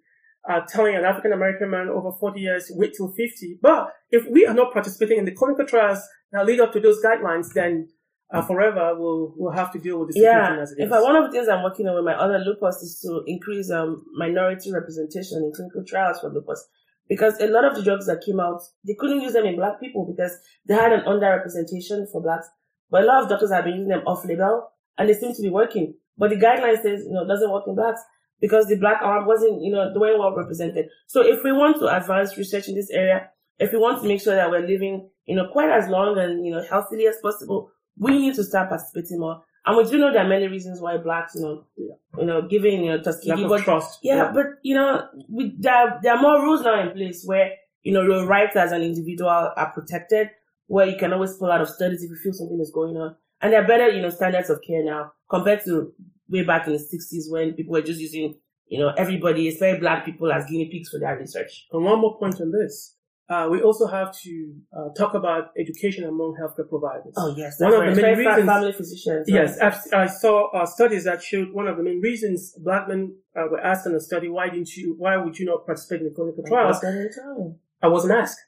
[0.49, 3.59] uh, telling an African American man over 40 years, wait till 50.
[3.63, 6.01] But if we are not participating in the clinical trials
[6.33, 7.89] that lead up to those guidelines, then
[8.33, 10.91] uh, forever we'll, we'll have to deal with this yeah, as it in is.
[10.91, 13.71] fact, one of the things I'm working on with my other lupus is to increase
[13.71, 16.67] um, minority representation in clinical trials for lupus.
[17.13, 19.79] Because a lot of the drugs that came out, they couldn't use them in black
[19.79, 22.49] people because they had an underrepresentation for blacks.
[22.91, 25.43] But a lot of doctors have been using them off label and they seem to
[25.43, 25.93] be working.
[26.17, 28.01] But the guideline says, you know, doesn't work in blacks
[28.41, 30.87] because the black arm wasn't, you know, the way well represented.
[31.07, 34.23] So if we want to advance research in this area, if we want to make
[34.23, 37.73] sure that we're living, you know, quite as long and, you know, healthily as possible,
[37.99, 39.43] we need to start participating more.
[39.65, 41.65] And we do know there are many reasons why blacks, you know,
[42.19, 44.01] you know, giving, you know, Lack Tuskegee, but trust.
[44.03, 47.93] yeah, but you know, we, there, there are more rules now in place where you
[47.93, 50.31] know your rights as an individual are protected.
[50.67, 53.15] Where you can always pull out of studies if you feel something is going on,
[53.41, 55.93] and there are better you know standards of care now compared to
[56.29, 58.35] way back in the sixties when people were just using
[58.67, 61.67] you know everybody, especially black people, as guinea pigs for their research.
[61.73, 62.97] And one more point on this.
[63.29, 67.15] Uh, we also have to uh, talk about education among healthcare providers.
[67.17, 69.27] Oh yes, One of the main reasons- family physicians.
[69.29, 73.15] Yes, I've, I saw uh, studies that showed one of the main reasons black men
[73.37, 76.09] uh, were asked in a study, why didn't you, why would you not participate in
[76.09, 76.79] the clinical trials?
[77.83, 78.39] I wasn't asked.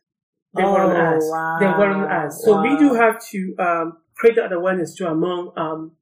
[0.54, 1.30] They Oh, weren't asked.
[1.30, 1.56] wow.
[1.60, 2.42] They weren't asked.
[2.44, 5.92] So we do have to um, create that awareness to among um,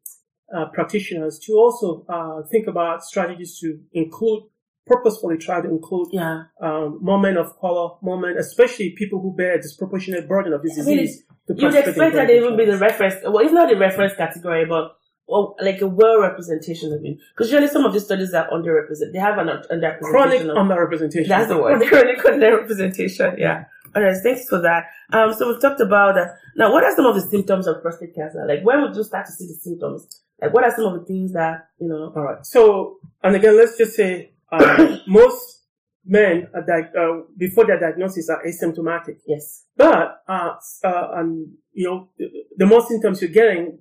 [0.54, 4.42] uh, practitioners to also uh, think about strategies to include,
[4.86, 9.34] purposefully try to include Yeah, um, more men of color, more men, especially people who
[9.34, 11.24] bear a disproportionate burden of this I mean, disease.
[11.48, 13.16] you'd expect that they would be the reference.
[13.24, 14.96] Well, it's not the reference category, but
[15.28, 17.16] well, like a well representation of it.
[17.34, 19.12] Because usually some of these studies are underrepresented.
[19.12, 20.00] They have an underrepresentation.
[20.00, 21.28] chronic of, underrepresentation.
[21.28, 21.82] that's the word.
[21.88, 23.38] Chronic underrepresentation.
[23.38, 23.64] Yeah.
[23.94, 24.16] All right.
[24.22, 24.84] Thanks for that.
[25.12, 25.32] Um.
[25.32, 26.72] So we've talked about uh, now.
[26.72, 28.44] What are some of the symptoms of prostate cancer?
[28.46, 30.06] Like when would you start to see the symptoms?
[30.40, 32.12] Like what are some of the things that you know?
[32.16, 32.44] All right.
[32.44, 35.60] So, and again, let's just say uh, most
[36.04, 39.64] men are di- uh, before their diagnosis are asymptomatic, Yes.
[39.76, 42.26] but uh, uh, and you know, the,
[42.58, 43.78] the more symptoms you're getting,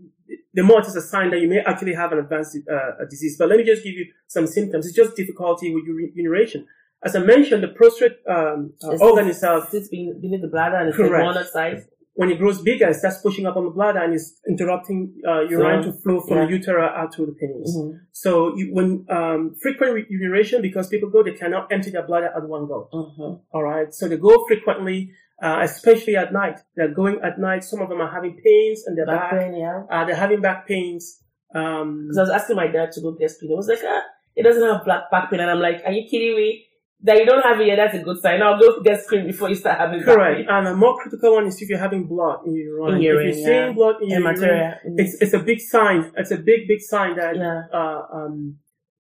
[0.54, 3.36] the more it is a sign that you may actually have an advanced uh, disease.
[3.38, 4.86] But let me just give you some symptoms.
[4.88, 5.84] It's just difficulty with
[6.16, 6.68] urination.
[7.04, 10.90] As I mentioned, the prostate um, uh, organ itself Sits beneath beneath the bladder and
[10.90, 11.14] it's Correct.
[11.14, 11.84] like walnut size.
[12.14, 15.42] When it grows bigger, it starts pushing up on the bladder and is interrupting uh,
[15.42, 15.92] urine Flow.
[15.92, 16.46] to flow from Yeah.
[16.46, 17.76] the urethra out to the penis.
[17.78, 18.00] Mhm.
[18.12, 22.30] So you, when um, frequent re- urination, because people go, they cannot empty their bladder
[22.36, 22.90] at one go.
[22.94, 23.42] Mhm.
[23.54, 26.60] All right, so they go frequently, uh, especially at night.
[26.76, 27.64] They're going at night.
[27.64, 29.40] Some of them are having pains in their Back back.
[29.40, 29.84] pain, yeah.
[29.90, 31.24] Uh, they're having back pains.
[31.56, 33.54] Um, Because I was asking my dad to go get screened.
[33.54, 34.04] I was like, ah,
[34.36, 35.40] it doesn't have black back pain.
[35.40, 36.66] And I'm like, are you kidding me?
[37.04, 38.44] That you don't have it yet, that's a good sign.
[38.44, 40.42] I'll go get screened before you start having back correct.
[40.48, 42.96] And a more critical one is if you're having blood in your urine.
[42.98, 43.72] In urine, if you're seeing yeah.
[43.74, 46.12] blood in your urine, it's it's a big sign.
[46.16, 47.64] It's a big big sign that Yeah.
[47.74, 48.58] uh, um,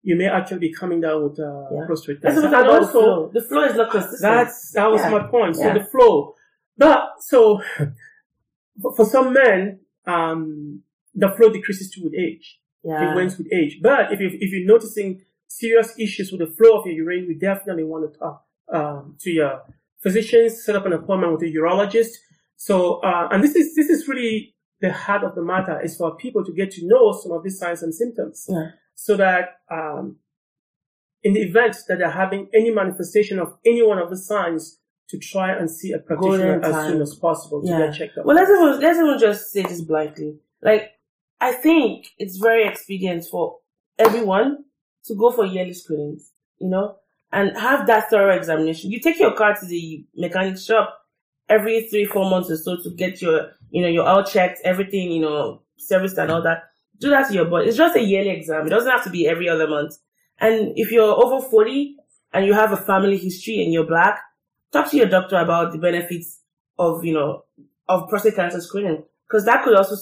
[0.04, 1.86] you may actually be coming down with uh, Yeah.
[1.86, 2.41] prostate cancer.
[2.41, 3.32] look And the also, flow.
[3.34, 4.21] The flow is not consistent.
[4.21, 5.10] That's that was Yeah.
[5.10, 5.56] my point.
[5.58, 5.73] So Yeah.
[5.80, 6.36] the flow,
[6.77, 7.60] but so
[8.82, 10.82] for- for some men, um,
[11.13, 12.60] the flow decreases too with age.
[12.84, 13.12] yeah.
[13.12, 13.80] It wanes with age.
[13.82, 15.21] But if you if you're noticing
[15.59, 19.29] serious issues with the flow of your urine, we definitely want to talk um, to
[19.29, 19.61] your
[20.01, 20.63] physicians.
[20.65, 22.13] Set up an appointment with a urologist.
[22.55, 26.15] So uh, and this is this is really the heart of the matter is for
[26.15, 28.69] people to get to know some of these signs and symptoms Yeah.
[28.95, 30.17] so that um,
[31.23, 35.19] in the event that they're having any manifestation of any one of the signs, to
[35.19, 36.91] try and see a practitioner as time.
[36.91, 37.79] soon as possible to Yeah.
[37.87, 38.25] get checked up.
[38.25, 40.39] Well, let's even, let's even just say this blankly.
[40.61, 40.91] Like,
[41.41, 43.57] I think it's very expedient for
[43.99, 44.49] everyone
[45.05, 46.95] to go for yearly screenings, you know,
[47.31, 48.91] and have that thorough examination.
[48.91, 50.99] You take your car to the mechanic shop
[51.49, 55.11] every three, four months or so to get your, you know, your oil checked, everything,
[55.11, 56.63] you know, serviced and all that.
[56.99, 57.67] Do that to your body.
[57.67, 58.67] It's just a yearly exam.
[58.67, 59.95] It doesn't have to be every other month.
[60.39, 61.95] And if you're over 40
[62.33, 64.19] and you have a family history and you're black,
[64.71, 66.39] talk to your doctor about the benefits
[66.77, 67.43] of, you know,
[67.87, 69.03] of prostate cancer screening.
[69.27, 69.95] Because that could also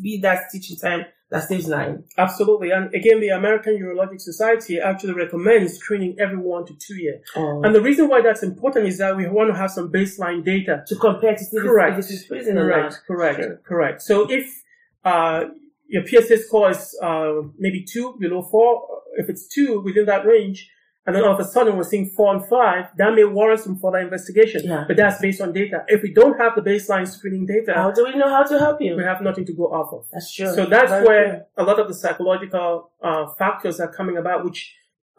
[0.00, 2.04] be that teaching time that stage nine.
[2.16, 2.70] Absolutely.
[2.70, 7.20] And again, the American Urologic Society actually recommends screening every one to two years.
[7.36, 10.84] And the reason why that's important is that we want to have some baseline data.
[10.86, 11.98] to compare to see if Correct.
[11.98, 13.06] if it's prison or Correct, not.
[13.06, 13.60] correct, Sure.
[13.66, 14.02] correct.
[14.02, 14.62] So if
[15.04, 15.44] uh,
[15.86, 20.70] your PSA score is uh, maybe two, below four, if it's two within that range,
[21.08, 23.76] and then all of a sudden we're seeing four and five, that may warrant some
[23.82, 24.60] further investigation.
[24.64, 24.84] Yeah.
[24.86, 25.78] But that's based on data.
[25.88, 28.76] If we don't have the baseline screening data, How do we know how to help
[28.82, 28.94] you?
[28.94, 30.02] we have nothing to go off of.
[30.12, 30.52] That's true.
[30.54, 34.60] So that's Very where a lot of the psychological uh, factors are coming about, which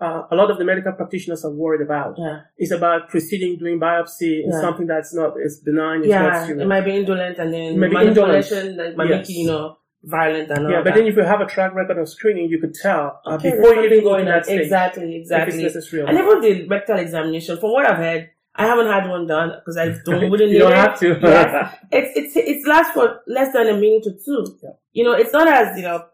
[0.01, 2.13] uh, a lot of the medical practitioners are worried about.
[2.17, 2.41] Yeah.
[2.57, 4.61] It's about proceeding doing biopsy Yeah.
[4.61, 5.99] something that's not as benign.
[6.03, 6.45] It's not Yeah.
[6.45, 6.63] serious.
[6.63, 8.45] It might be indolent and then It might be indolent.
[8.45, 9.17] manipulation that might Yes.
[9.27, 9.65] make you, you know,
[10.03, 10.95] violent and all Yeah, but that.
[10.95, 13.75] then if you have a track record of screening, you could tell uh, Okay, before
[13.75, 15.55] you even go in that stage Exactly, if exactly.
[15.63, 16.03] it's necessary.
[16.03, 16.43] or And not.
[16.43, 19.89] even the rectal examination, from what I've heard, I haven't had one done because I
[20.05, 20.75] don't wouldn't you don't it.
[20.77, 21.19] have to.
[21.21, 21.75] Yes.
[21.91, 24.57] It's it's it's lasts for less than a minute or two.
[24.63, 24.69] Yeah.
[24.93, 26.05] You know, it's not as you know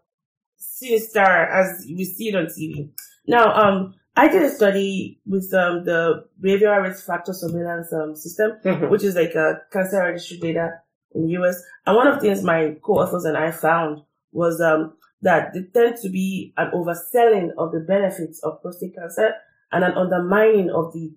[0.58, 2.90] sinister as we see it on TV.
[3.28, 8.52] Now, um, I did a study with um the behavioral risk factor surveillance um system,
[8.64, 8.90] Mhm.
[8.90, 10.82] which is like a cancer registry data
[11.16, 11.64] in the US.
[11.86, 14.02] And one of the things my co-authors and I found
[14.32, 19.34] was um that there tend to be an overselling of the benefits of prostate cancer
[19.72, 21.12] and an undermining of the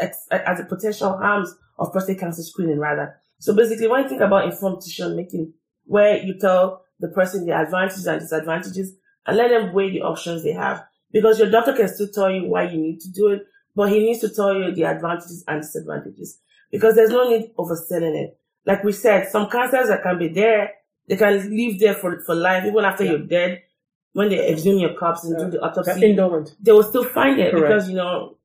[0.00, 3.20] as a potential harms of prostate cancer screening rather.
[3.38, 5.52] So basically, when you think about informed decision making,
[5.84, 8.94] where you tell the person the advantages and disadvantages
[9.26, 12.46] and let them weigh the options they have, because your doctor can still tell you
[12.46, 15.62] why you need to do it, but he needs to tell you the advantages and
[15.62, 18.38] disadvantages because there's no need overselling it.
[18.68, 20.62] Like we said, some cancers that can be there,
[21.08, 23.10] they can live there for, for life, even after Yeah.
[23.12, 23.62] you're dead.
[24.12, 25.44] When they exhume your corpse and Yeah.
[25.44, 26.14] do the autopsy,
[26.64, 27.66] they will still find it Correct.
[27.68, 28.36] because, you know,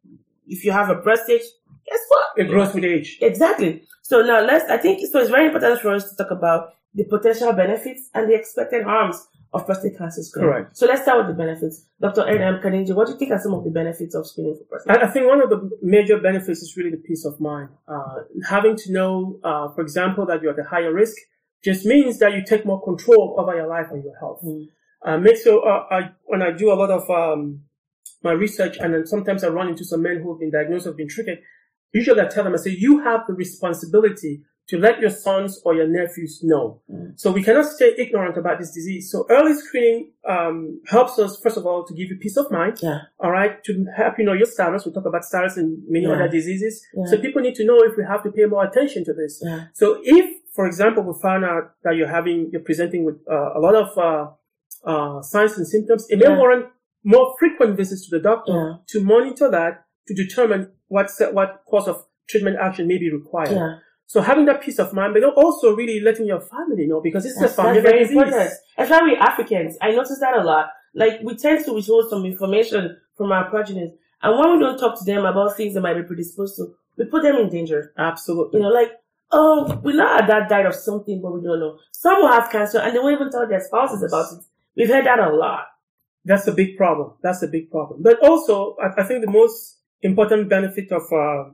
[0.48, 1.42] if you have a prostate,
[1.90, 2.26] guess what?
[2.38, 3.18] It grows with age.
[3.22, 3.84] Exactly.
[4.02, 6.62] So now let's, I think so it's very important for us to talk about
[6.94, 9.18] the potential benefits and the expected harms
[9.54, 10.52] of prostate cancer screening.
[10.52, 10.78] Correct.
[10.78, 11.86] So let's start with the benefits.
[12.02, 12.24] Dr.
[12.24, 14.98] Ernam Kaninjing, what do you think are some of the benefits of screening for prostate?
[14.98, 17.70] I, I think one of the major benefits is really the peace of mind.
[17.88, 21.16] Uh, having to know, uh, for example, that you're at a higher risk
[21.64, 24.42] just means that you take more control over your life and your health.
[24.44, 24.68] Mm.
[25.06, 27.62] Uh, makes so uh, I, when I do a lot of um,
[28.24, 30.98] my research, and then sometimes I run into some men who have been diagnosed, have
[30.98, 31.40] been treated.
[31.94, 35.76] Usually, I tell them, I say, you have the responsibility to let your sons or
[35.76, 36.82] your nephews know.
[36.90, 37.20] Mm.
[37.20, 39.12] So we cannot stay ignorant about this disease.
[39.12, 42.80] So early screening um, helps us, first of all, to give you peace of mind.
[42.82, 43.00] Yeah.
[43.20, 44.86] All right, to help you know your status.
[44.86, 46.14] We talk about status and many Yeah.
[46.14, 46.86] other diseases.
[46.96, 47.06] Yeah.
[47.08, 49.42] So people need to know if we have to pay more attention to this.
[49.44, 49.66] Yeah.
[49.74, 53.60] So if, for example, we found out that you're having, you're presenting with uh, a
[53.60, 54.28] lot of uh,
[54.90, 56.68] uh, signs and symptoms, it may warrant
[57.04, 62.06] more frequent visits to the doctor to monitor that to determine what what course of
[62.30, 63.82] treatment action may be required.
[64.06, 67.40] So having that peace of mind, but also really letting your family know because it's
[67.40, 68.18] That's, a that's family very disease.
[68.18, 68.52] important.
[68.78, 69.78] Especially we Africans.
[69.82, 70.68] I notice that a lot.
[70.94, 73.98] Like we tend to withhold some information from our progenitors.
[74.22, 77.06] And when we don't talk to them about things they might be predisposed to, we
[77.06, 77.92] put them in danger.
[77.98, 78.60] Absolutely.
[78.60, 78.92] You know, like,
[79.32, 81.80] oh, we know our dad died of something, but we don't know.
[81.92, 84.46] Some will have cancer and they won't even tell their spouses about it.
[84.78, 85.66] We've heard that a lot.
[86.26, 87.14] That's a big problem.
[87.22, 88.02] That's a big problem.
[88.04, 91.52] But also, I, I think the most important benefit of uh,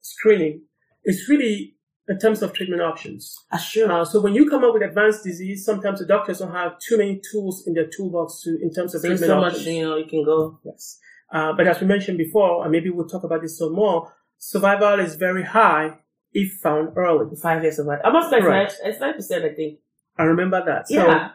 [0.00, 0.62] screening
[1.04, 1.76] is really
[2.08, 3.34] in terms of treatment options.
[3.50, 3.90] Uh, sure.
[3.90, 6.98] Uh, so when you come up with advanced disease, sometimes the doctors don't have too
[6.98, 9.66] many tools in their toolbox to in terms of There's treatment so options.
[9.66, 10.60] much, you know, you can go.
[10.64, 10.98] Yes.
[11.32, 15.00] Uh, but as we mentioned before, and maybe we'll talk about this some more, survival
[15.00, 15.98] is very high
[16.32, 17.34] if found early.
[17.40, 18.00] Five years of life.
[18.04, 18.72] Almost like Right.
[18.84, 19.78] it's nine percent, I think.
[20.18, 20.88] I remember that.
[20.88, 21.30] So Yeah.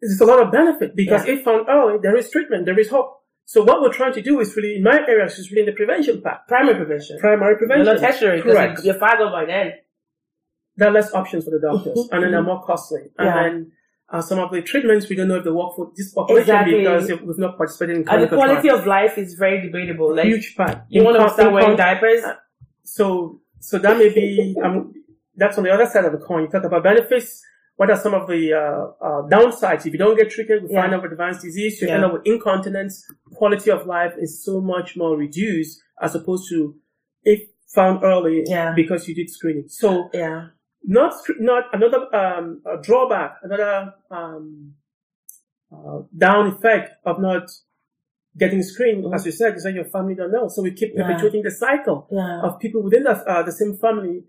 [0.00, 1.34] there's a lot of benefit because Yeah.
[1.34, 3.15] if found early, there is treatment, there is hope.
[3.48, 5.66] So what we're trying to do is really, in my area, is just really in
[5.66, 6.46] the prevention part.
[6.48, 7.16] Primary prevention.
[7.20, 7.86] Primary You're prevention.
[7.94, 8.72] not tertiary Correct.
[8.72, 9.72] because you're five by then.
[10.76, 12.46] There are less options for the doctors, Mhm, and then they're mhm.
[12.46, 13.02] more costly.
[13.18, 13.42] And Yeah.
[13.42, 13.72] then
[14.08, 16.78] uh, some of the treatments, we don't know if they work for this population Exactly.
[16.78, 18.80] because we've not participated in clinical And the quality trials.
[18.82, 20.14] of life is very debatable.
[20.14, 20.78] Like, huge part.
[20.88, 22.22] you want to start wearing income- diapers?
[22.82, 24.92] So, so that may be, um,
[25.36, 26.42] that's on the other side of the coin.
[26.42, 27.44] You talk about benefits.
[27.76, 29.84] What are some of the uh, uh, downsides?
[29.86, 30.96] If you don't get treated, we find Yeah.
[30.96, 31.96] out with advanced disease, you Yeah.
[31.96, 33.06] end up with incontinence.
[33.34, 36.74] Quality of life is so much more reduced as opposed to
[37.22, 37.40] if
[37.74, 38.72] found early Yeah.
[38.74, 39.68] because you did screening.
[39.68, 40.48] So, Yeah.
[40.84, 44.74] not not another um, drawback, another um,
[45.72, 47.44] uh, down effect of not
[48.38, 49.14] getting screened, Mhm.
[49.14, 50.46] as you said, is that your family don't know.
[50.48, 52.06] So we keep perpetuating the cycle
[52.44, 54.24] of people within the, uh, the same family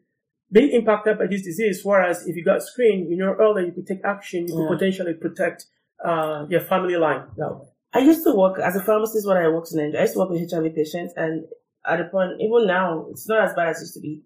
[0.52, 1.82] being impacted by this disease.
[1.84, 4.68] Whereas if you got screened, you know earlier, you could take action, you Yeah.
[4.68, 5.66] could potentially protect
[6.04, 7.68] uh, your family line that way.
[7.94, 10.00] I used to work as a pharmacist when I worked in India.
[10.00, 11.46] I used to work with HIV patients, and
[11.86, 14.22] at the point, even now, it's not as bad as it used to be.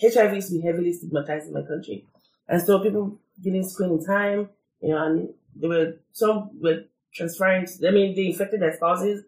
[0.00, 2.06] HIV used to be heavily stigmatized in my country,
[2.48, 4.48] and so people didn't screen in time,
[4.80, 7.66] you know, and they were some were transferring.
[7.86, 9.24] I mean, they infected their spouses,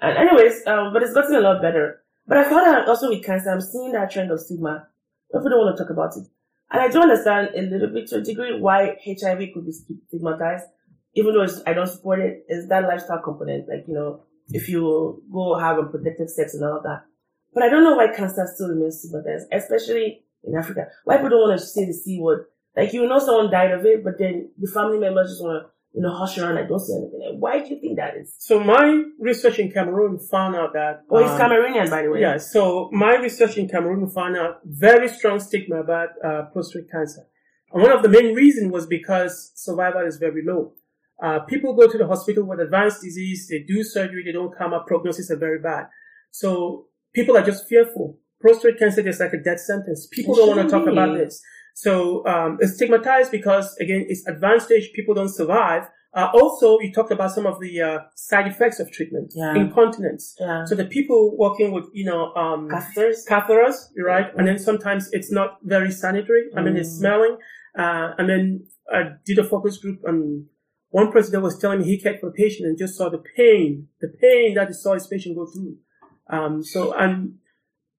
[0.00, 2.02] and anyways, um, but it's gotten a lot better.
[2.26, 4.88] But I found out also with cancer, I'm seeing that trend of stigma.
[5.32, 6.26] People don't want to talk about it,
[6.70, 10.66] and I do understand a little bit to a degree why HIV could be stigmatized
[11.14, 12.44] even though I don't support it.
[12.48, 13.68] it, is that lifestyle component.
[13.68, 17.04] Like, you know, if you go have unprotected sex and all of that.
[17.52, 20.86] But I don't know why cancer still remains stigmatized, especially in Africa.
[21.04, 22.46] Why people don't want to say the C word.
[22.74, 25.70] Like, you know someone died of it, but then the family members just want to,
[25.94, 27.20] you know, hush around like, don't say anything.
[27.20, 28.34] Like, why do you think that is?
[28.38, 32.20] So my research in Cameroon found out that Oh, he's um, Cameroonian, by the way.
[32.20, 37.26] Yeah, so my research in Cameroon found out very strong stigma about uh, prostate cancer.
[37.72, 40.72] And one of the main reasons was because survival is very low.
[41.22, 44.72] Uh, people go to the hospital with advanced disease, they do surgery, they don't come
[44.72, 45.86] up, prognosis are very bad.
[46.30, 48.18] So people are just fearful.
[48.40, 50.08] Prostate cancer is like a death sentence.
[50.10, 51.40] People It don't want to talk about this.
[51.74, 54.90] So um, it's stigmatized because again, it's advanced stage.
[54.94, 55.84] People don't survive.
[56.14, 59.54] Uh, also, you talked about some of the uh, side effects of treatment, Yeah.
[59.54, 60.36] incontinence.
[60.38, 60.64] Yeah.
[60.66, 63.26] So the people working with, you know, um, Catheters.
[63.26, 64.30] catheters, you're right?
[64.36, 66.50] And then sometimes it's not very sanitary.
[66.54, 66.98] I mean, it's Mm.
[66.98, 67.36] smelling.
[67.78, 70.44] Uh, and then I did a focus group and
[70.90, 73.88] one president was telling me he cared for a patient and just saw the pain,
[74.02, 75.76] the pain that he saw his patient go through.
[76.28, 77.38] Um, so, and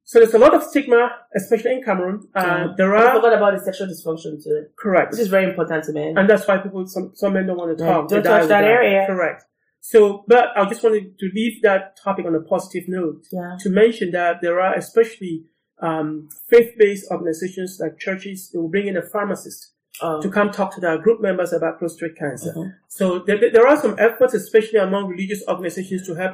[0.04, 2.28] so there's a lot of stigma, especially in Cameroon.
[2.36, 2.68] Uh, Yeah.
[2.78, 5.12] there I are, forgot about the sexual dysfunction too, correct.
[5.12, 6.18] This is very important to men.
[6.18, 8.10] And that's why people, some, some men don't want to talk.
[8.10, 9.06] Don't touch that area.
[9.08, 9.44] Correct.
[9.80, 13.58] So, but I just wanted to leave that topic on a positive note yeah.
[13.60, 15.46] to mention that there are especially
[15.82, 20.20] um, faith-based organizations like churches that will bring in a pharmacist Oh.
[20.22, 22.52] to come talk to their group members about prostate cancer.
[22.58, 22.72] Mhm.
[22.88, 26.34] So there- there are some efforts, especially among religious organizations, to help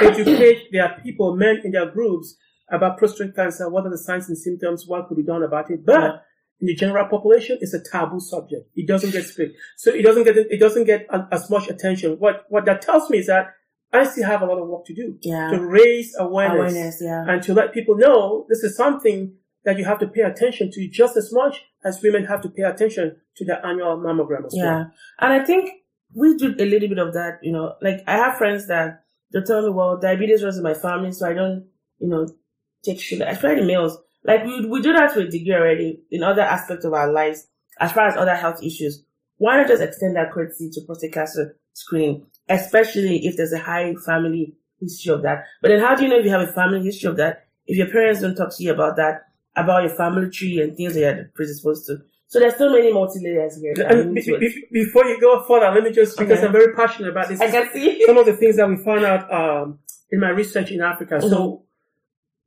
[0.00, 2.36] educate their people, men in their groups,
[2.70, 3.68] about prostate cancer.
[3.68, 4.86] What are the signs and symptoms?
[4.86, 5.84] What could be done about it?
[5.84, 6.16] But Yeah.
[6.60, 8.68] in the general population, it's a taboo subject.
[8.76, 12.16] It doesn't get split, so it doesn't get it doesn't get as much attention.
[12.18, 13.46] What what that tells me is that
[13.92, 15.50] I still have a lot of work to do Yeah.
[15.50, 17.24] to raise awareness, Awareness, yeah.
[17.28, 20.88] and to let people know this is something that you have to pay attention to
[20.88, 24.64] just as much as women have to pay attention to their annual mammogram as Yeah.
[24.64, 24.92] well.
[25.18, 25.70] And I think
[26.14, 29.02] we do a little bit of that, you know, like I have friends that
[29.32, 31.66] they tell me, well, diabetes runs in my family, so I don't,
[31.98, 32.26] you know,
[32.84, 33.98] take sugar, especially males.
[34.24, 37.46] Like we, we do that to a degree already in other aspects of our lives,
[37.78, 39.02] as far as other health issues.
[39.38, 43.94] Why not just extend that courtesy to prostate cancer screening, especially if there's a high
[44.04, 45.44] family history of that?
[45.62, 47.76] But then how do you know if you have a family history of that if
[47.78, 49.22] your parents don't talk to you about that,
[49.56, 51.98] about your family tree and things that you're predisposed to?
[52.28, 53.74] So there's so many multi layers here.
[53.88, 56.46] And we be- need to be- before you go further, let me just because Okay.
[56.46, 57.40] I'm very passionate about this.
[57.40, 58.04] I can see.
[58.06, 59.78] some of the things that we found out um,
[60.12, 61.20] in my research in Africa.
[61.22, 61.60] So w-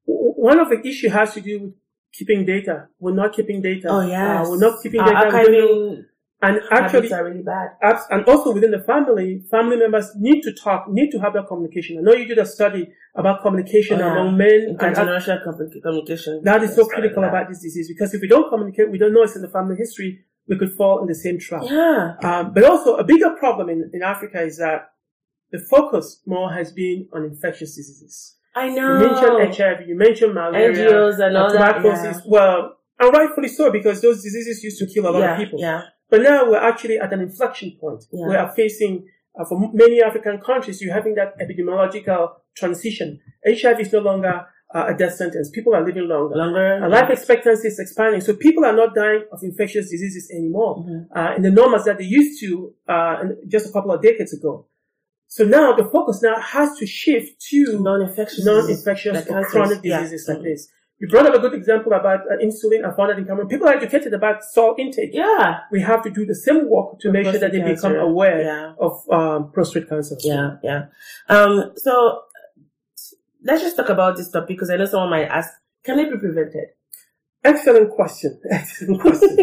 [0.05, 1.73] one of the issue has to do with
[2.13, 2.87] keeping data.
[2.99, 3.87] We're not keeping data.
[3.89, 5.29] Oh yes, Uh, we're not keeping data.
[5.31, 6.05] Archiving
[6.45, 7.69] And actually, are really bad.
[7.81, 11.47] abs- and also within the family, family members need to talk, need to have that
[11.47, 11.97] communication.
[11.99, 12.83] I know you did a study
[13.15, 14.11] about communication Oh, yeah.
[14.13, 15.41] among men and Intergenerational
[15.81, 16.41] communication.
[16.43, 19.23] That is so critical about this disease because if we don't communicate, we don't know
[19.23, 21.63] it's in the family history, we could fall in the same trap.
[21.65, 22.15] Yeah.
[22.21, 24.89] Um, but also a bigger problem in, in Africa is that
[25.53, 28.35] the focus more has been on infectious diseases.
[28.55, 28.99] I know.
[29.01, 32.17] You mentioned HIV, you mentioned malaria, NGOs and all that, tuberculosis.
[32.17, 32.21] yeah.
[32.27, 35.59] Well, and rightfully so because those diseases used to kill a lot yeah, of people.
[35.59, 35.81] Yeah.
[36.09, 38.03] But now we're actually at an inflection point.
[38.11, 38.27] Yeah.
[38.27, 39.07] We are facing,
[39.39, 43.19] uh, for many African countries, you're having that epidemiological transition.
[43.45, 44.45] HIV is no longer
[44.75, 45.49] uh, a death sentence.
[45.51, 46.35] People are living longer.
[46.35, 46.75] Longer.
[46.83, 48.21] And life expectancy is expanding.
[48.21, 51.07] So people are not dying of infectious diseases anymore Mhm.
[51.15, 54.67] uh, in the numbers that they used to uh, just a couple of decades ago.
[55.35, 58.45] So now the focus now has to shift to non-infectious.
[58.45, 59.51] non-infectious like or cancers.
[59.51, 60.01] chronic Yeah.
[60.01, 60.43] diseases like Mhm.
[60.43, 60.61] this.
[60.99, 62.81] You brought up a good example about uh, insulin.
[62.87, 63.47] I found that in Cameroon.
[63.47, 65.09] People are educated about salt intake.
[65.11, 65.61] Yeah.
[65.71, 68.39] We have to do the same work to make sure that they Prostate become aware
[68.41, 68.73] Yeah.
[68.87, 70.15] of um, prostate cancer.
[70.19, 70.57] Yeah.
[70.61, 70.81] Yeah.
[71.35, 71.91] Um, so
[73.43, 75.49] let's just talk about this topic because I know someone might ask,
[75.83, 76.67] can it be prevented?
[77.43, 78.39] Excellent question.
[78.51, 79.35] Excellent question.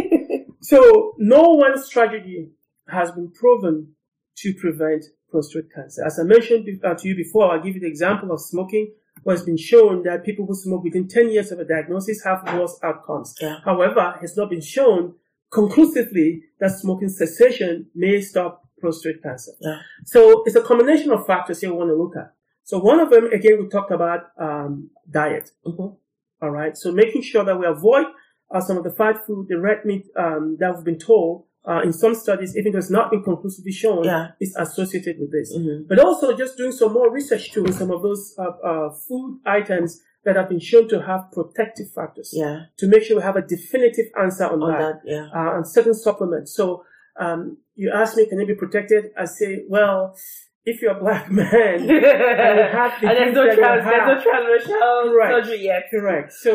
[0.61, 2.53] so no one strategy
[2.89, 3.95] has been proven
[4.39, 6.05] to prevent prostate cancer.
[6.05, 9.35] As I mentioned uh, to you before, I'll give you the example of smoking, where
[9.35, 12.79] it's been shown that people who smoke within 10 years of a diagnosis have worse
[12.83, 13.35] outcomes.
[13.41, 13.61] Yeah.
[13.65, 15.15] However, it's not been shown
[15.51, 19.53] conclusively that smoking cessation may stop prostate cancer.
[19.61, 19.79] Yeah.
[20.05, 22.33] So it's a combination of factors here we want to look at.
[22.65, 25.51] So one of them, again, we talked about um, diet.
[25.67, 25.97] Mhm.
[26.43, 26.77] All right.
[26.77, 28.07] So making sure that we avoid
[28.51, 31.81] uh, some of the fried food, the red meat um, that we've been told uh,
[31.85, 34.29] in some studies, even though it's not been conclusively shown, Yeah.
[34.41, 35.55] is associated with this.
[35.57, 35.87] Mhm.
[35.89, 39.41] But also just doing some more research too in some of those uh, uh, food
[39.45, 42.65] items that have been shown to have protective factors Yeah.
[42.79, 45.11] to make sure we have a definitive answer on, On that, that.
[45.11, 45.27] Yeah.
[45.35, 46.55] uh, on certain supplements.
[46.55, 46.85] So
[47.19, 49.11] um, you ask me, can it be protected?
[49.19, 50.17] I say, well,
[50.65, 51.51] if you're a black man,
[51.81, 55.45] and have the there's no trans, there's no transracial Right.
[55.45, 55.85] surgery yet.
[55.91, 56.33] correct.
[56.33, 56.53] So,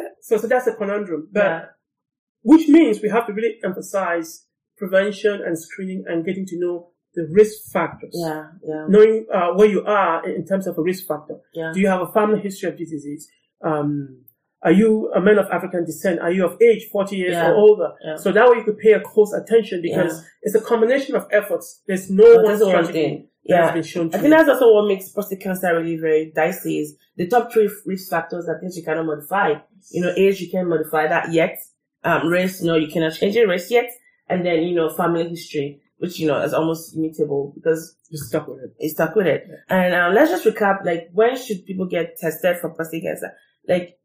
[0.22, 1.28] so, so that's a conundrum.
[1.32, 1.64] But yeah.
[2.42, 4.45] which means we have to really emphasize
[4.76, 8.12] prevention and screening and getting to know the risk factors.
[8.14, 8.48] Yeah.
[8.62, 8.86] Yeah.
[8.88, 11.36] Knowing uh, where you are in terms of a risk factor.
[11.54, 11.72] Yeah.
[11.72, 13.28] Do you have a family history of this disease?
[13.64, 14.22] Um,
[14.62, 16.20] are you a man of African descent?
[16.20, 17.50] Are you of age, 40 years Yeah.
[17.52, 17.92] or older?
[18.04, 18.16] Yeah.
[18.16, 20.28] So that way you could pay a close attention because Yeah.
[20.42, 21.82] it's a combination of efforts.
[21.86, 23.28] There's no But one strategy thing.
[23.46, 23.74] that has Yeah.
[23.74, 26.96] been shown to I think that's also what makes prostate cancer really very dicey is
[27.16, 29.54] the top three risk factors are things you cannot modify.
[29.92, 31.56] You know, age, you can't modify that yet.
[32.02, 33.90] Um, race, no, you cannot change your race yet.
[34.28, 38.48] And then, you know, family history, which, you know, is almost immutable because Just stuck
[38.48, 38.74] with it.
[38.78, 39.44] it's stuck with it.
[39.68, 43.32] And, um, let's just recap, like, when should people get tested for prostate cancer?
[43.68, 43.98] Like,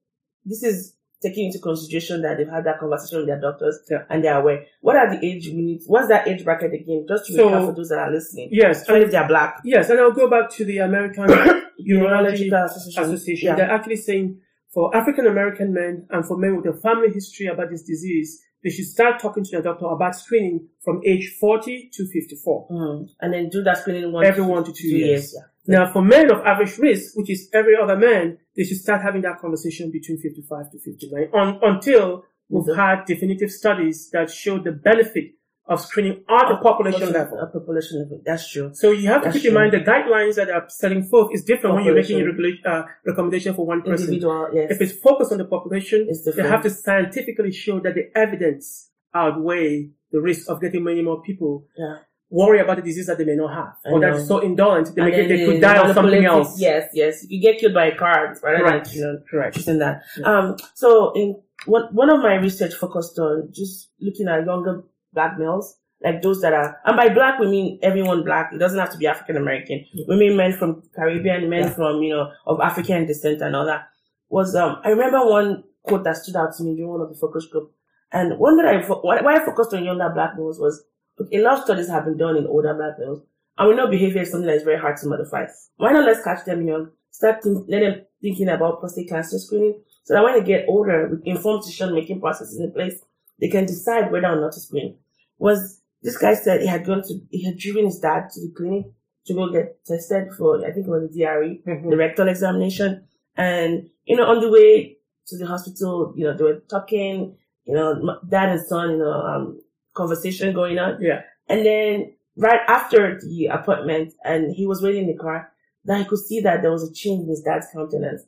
[0.46, 4.04] this is taking into consideration that they've had that conversation with their doctors Yeah.
[4.10, 4.66] and they're aware.
[4.82, 5.82] What are the age we need?
[5.86, 7.06] What's that age bracket again?
[7.08, 8.50] Just to So- recap for those that are listening.
[8.52, 8.88] Yes.
[8.90, 9.58] And, if they're black.
[9.64, 9.90] yes.
[9.92, 13.04] And I'll go back to the American Urology Urological Association.
[13.04, 13.48] Association.
[13.50, 13.56] Yeah.
[13.56, 14.40] They're actually saying
[14.74, 18.70] for African American men and for men with a family history about this disease, they
[18.70, 22.68] should start talking to their doctor about screening from age 40 to 54.
[22.70, 23.10] Mm.
[23.22, 25.36] And then do that screening one Every one to two years.
[25.36, 25.80] Yeah.
[25.80, 29.22] Now, for men of average risk, which is every other man, they should start having
[29.22, 32.76] that conversation between 55 to 59 on, until we've Mhm.
[32.76, 35.34] had definitive studies that show the benefit
[35.68, 37.40] of screening at the population level.
[37.40, 38.22] At population level.
[38.26, 38.72] That's true.
[38.74, 41.44] So you have to That's keep in mind the guidelines that are setting forth is
[41.44, 42.64] different when you're making a Population.
[42.66, 44.08] uh, recommendation for one person.
[44.08, 44.72] Individual, yes.
[44.72, 49.90] If it's focused on the population, they have to scientifically show that the evidence outweigh
[50.12, 51.98] the risk of getting many more people yeah.
[52.30, 55.04] worry about the disease that they may not have, I or that's so indolent they,
[55.04, 56.60] may get, they could die of something else.
[56.60, 57.26] Yes, yes.
[57.30, 58.88] You get killed by a car rather Correct.
[58.88, 59.56] than, you know, Correct.
[59.56, 60.04] choosing that.
[60.18, 60.26] Yeah.
[60.26, 64.84] Um, so in one, one of my research focused on just looking at younger
[65.14, 68.52] black males, like those that are, and by black we mean everyone black.
[68.54, 69.86] It doesn't have to be African American.
[70.08, 71.70] We mean men from Caribbean, men Yeah.
[71.74, 73.88] from, you know, of African descent and all that.
[74.30, 77.16] Was, um, I remember one quote that stood out to me during one of the
[77.16, 77.72] focus group.
[78.14, 80.84] And one that I, why why I focused on younger black males was,
[81.32, 83.22] a lot of studies have been done in older black males.
[83.58, 85.46] And we know behavior is something that is very hard to modify.
[85.78, 89.82] Why not let's catch them young, start think, let them thinking about prostate cancer screening,
[90.04, 93.04] so that when they get older, with informed decision making processes in place,
[93.42, 94.98] they can decide whether or not to screen.
[95.40, 98.54] Was this guy said he had gone to, he had driven his dad to the
[98.56, 98.86] clinic
[99.26, 101.90] to go get tested for, I think it was the DRE, Mhm.
[101.90, 103.04] the rectal examination.
[103.36, 107.74] And, you know, on the way to the hospital, you know, they were talking, you
[107.74, 109.62] know, dad and son, you know, um,
[109.94, 111.02] conversation going on.
[111.02, 111.22] Yeah.
[111.48, 115.52] And then right after the appointment and he was waiting in the car,
[115.86, 118.24] that he could see that there was a change in his dad's countenance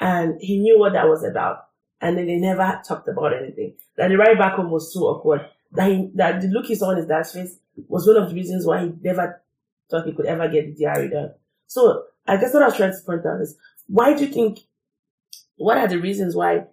[0.00, 1.58] and he knew what that was about.
[2.04, 3.74] And then they never talked about anything.
[3.96, 5.48] That the ride back home was so awkward.
[5.72, 8.34] that he, that the look he saw on his dad's face was one of the
[8.34, 9.42] reasons why he never
[9.90, 11.30] thought he could ever get the DRE done.
[11.66, 14.60] So I guess what I was trying to point out is why do you think
[15.56, 16.64] what are the reasons why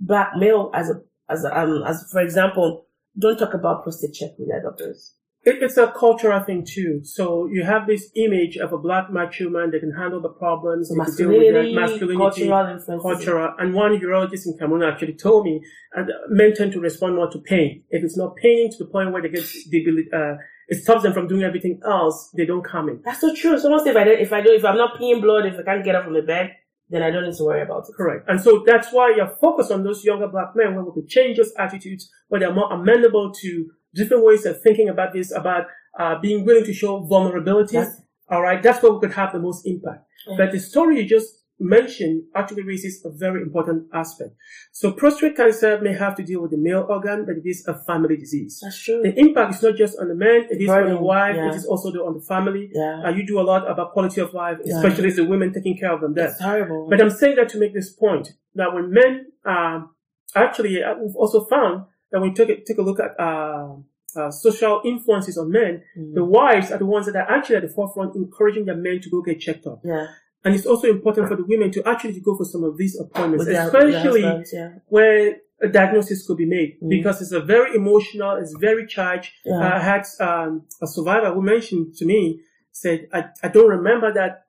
[0.00, 2.86] black male as a as a, um as for example
[3.18, 5.14] don't talk about prostate check with their doctors?
[5.44, 7.00] It, it's a cultural thing too.
[7.02, 10.88] So you have this image of a black macho man that can handle the problems,
[10.88, 13.54] So they can deal with masculinity, that, masculinity, cultural cultural.
[13.58, 15.60] And one urologist in Cameroon actually told me,
[15.94, 17.82] and men tend to respond more to pain.
[17.90, 20.36] If it's not paining to the point where they get debil- uh,
[20.68, 23.02] it stops them from doing everything else, they don't come in.
[23.04, 23.58] That's so true.
[23.58, 25.62] Someone say if I don't, if I don't, if I'm not peeing blood, if I
[25.64, 26.52] can't get up from the bed,
[26.88, 27.94] then I don't need to worry about it.
[27.96, 28.28] Correct.
[28.28, 31.36] And so that's why you're focused on those younger black men where we could change
[31.38, 35.66] those attitudes, where they're more amenable to different ways of thinking about this, about
[35.98, 37.74] uh, being willing to show vulnerability.
[37.74, 38.00] Yes.
[38.28, 38.62] All right.
[38.62, 40.04] That's where we could have the most impact.
[40.26, 40.36] Yeah.
[40.38, 44.30] But the story you just mentioned actually raises a very important aspect.
[44.72, 47.74] So prostate cancer may have to deal with the male organ, but it is a
[47.74, 48.58] family disease.
[48.62, 49.02] That's true.
[49.02, 51.48] The impact is not just on the man, it is on the wife, yeah.
[51.48, 52.70] it is also on the family.
[52.72, 53.02] Yeah.
[53.04, 54.76] Uh, you do a lot about quality of life, Yeah.
[54.76, 56.28] especially as the women taking care of them there.
[56.28, 56.88] It's horrible.
[56.90, 59.90] But I'm saying that to make this point that when men, um,
[60.34, 63.74] actually, uh, we've also found that when you take a, take a look at uh,
[64.14, 66.14] uh, social influences on men, Mm.
[66.14, 69.10] the wives are the ones that are actually at the forefront encouraging their men to
[69.10, 69.80] go get checked up.
[69.84, 70.06] yeah.
[70.44, 73.44] And it's also important for the women to actually go for some of these appointments,
[73.44, 74.70] their, their especially husbands, yeah.
[74.88, 76.88] where a diagnosis could be made Mm.
[76.90, 79.30] because it's a very emotional, it's very charged.
[79.44, 79.76] Yeah.
[79.76, 82.40] I had um, a survivor who mentioned to me,
[82.72, 84.46] said, I, I don't remember that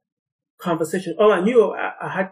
[0.58, 1.16] conversation.
[1.20, 2.32] All I knew, I, I had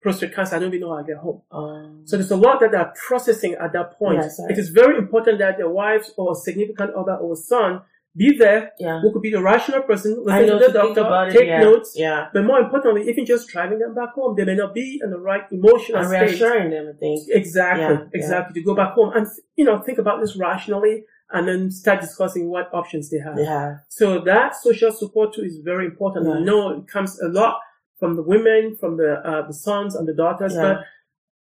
[0.00, 0.56] prostate cancer.
[0.56, 1.42] I don't even know how I get home.
[1.50, 4.18] Um, So there's a lot that they're processing at that point.
[4.18, 4.50] Right.
[4.50, 7.82] it is very important that their wives or significant other or son
[8.16, 9.00] be there, yeah.
[9.00, 11.32] who could be the rational person, listen to the to doctor, about it.
[11.38, 11.60] take yeah.
[11.60, 11.92] notes.
[11.94, 12.28] Yeah.
[12.32, 15.18] But more importantly, even just driving them back home, they may not be in the
[15.20, 16.20] right emotional And state.
[16.22, 17.28] reassuring them, I think.
[17.28, 18.60] Exactly, Yeah, exactly.
[18.60, 19.26] To go back home and
[19.56, 23.38] you know think about this rationally, and then start discussing what options they have.
[23.38, 23.76] Yeah.
[23.88, 26.26] So that social support too is very important.
[26.26, 27.60] I know it comes a lot
[27.98, 30.62] from the women, from the uh, the sons and the daughters, Yeah.
[30.74, 30.76] but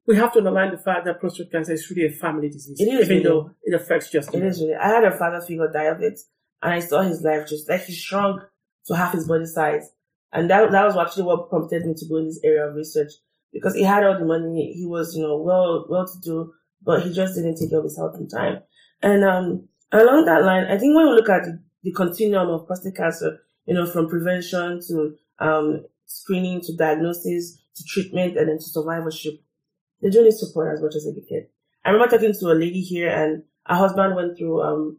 [0.06, 2.84] we have to underline the fact that prostate cancer is really a family disease, It
[2.88, 3.22] is even really.
[3.24, 4.48] though it affects just It men.
[4.50, 4.74] really.
[4.74, 6.18] I had a father figure die of it,
[6.62, 8.42] and I saw his life just like he shrunk
[8.86, 9.90] to half his body size,
[10.32, 13.12] and that that was actually what prompted me to go in this area of research
[13.52, 16.52] because he had all the money, he was you know well well to do,
[16.82, 18.60] but he just didn't take care of his health in time.
[19.02, 22.66] And um along that line, I think when we look at the, the continuum of
[22.66, 28.56] prostate cancer, you know, from prevention to um screening to diagnosis to treatment and then
[28.56, 29.34] to survivorship,
[30.02, 31.46] they do need support as much as they can.
[31.84, 34.98] I remember talking to a lady here and her husband went through um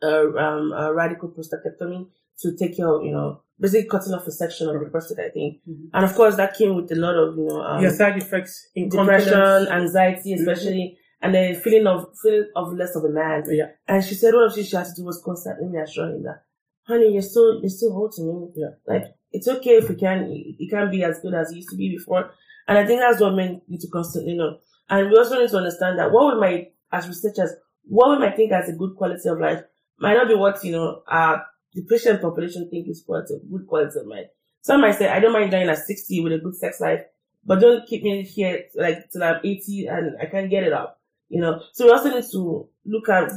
[0.00, 2.06] a, um, a radical prostatectomy
[2.40, 5.28] to take care of, you know, basically cutting off a section of the prostate, I
[5.30, 5.60] think.
[5.68, 5.90] Mhm.
[5.92, 8.68] And of course, that came with a lot of, you know, um, Your side effects,
[8.76, 13.42] depression, anxiety, especially, and then feeling of feeling of less of a man.
[13.50, 13.70] Yeah.
[13.88, 16.22] And she said one of the things she had to do was constantly reassuring him
[16.24, 16.44] that,
[16.88, 18.48] honey, you're still you're still whole to me.
[18.56, 18.70] Yeah.
[18.86, 21.76] Like it's okay if you can you can't be as good as you used to
[21.76, 22.30] be before.
[22.66, 24.58] And I think that's what men need to constantly know.
[24.88, 27.52] And we also need to understand that what we might as researchers,
[27.84, 29.62] what we might think as a good quality of life
[29.98, 31.38] might not be what, you know, uh
[31.74, 34.26] the patient population think is quality good quality of life.
[34.62, 37.02] Some might say, I don't mind dying at sixty with a good sex life,
[37.44, 41.00] but don't keep me here like till I'm eighty and I can't get it up.
[41.28, 41.60] You know.
[41.74, 43.30] So we also need to look at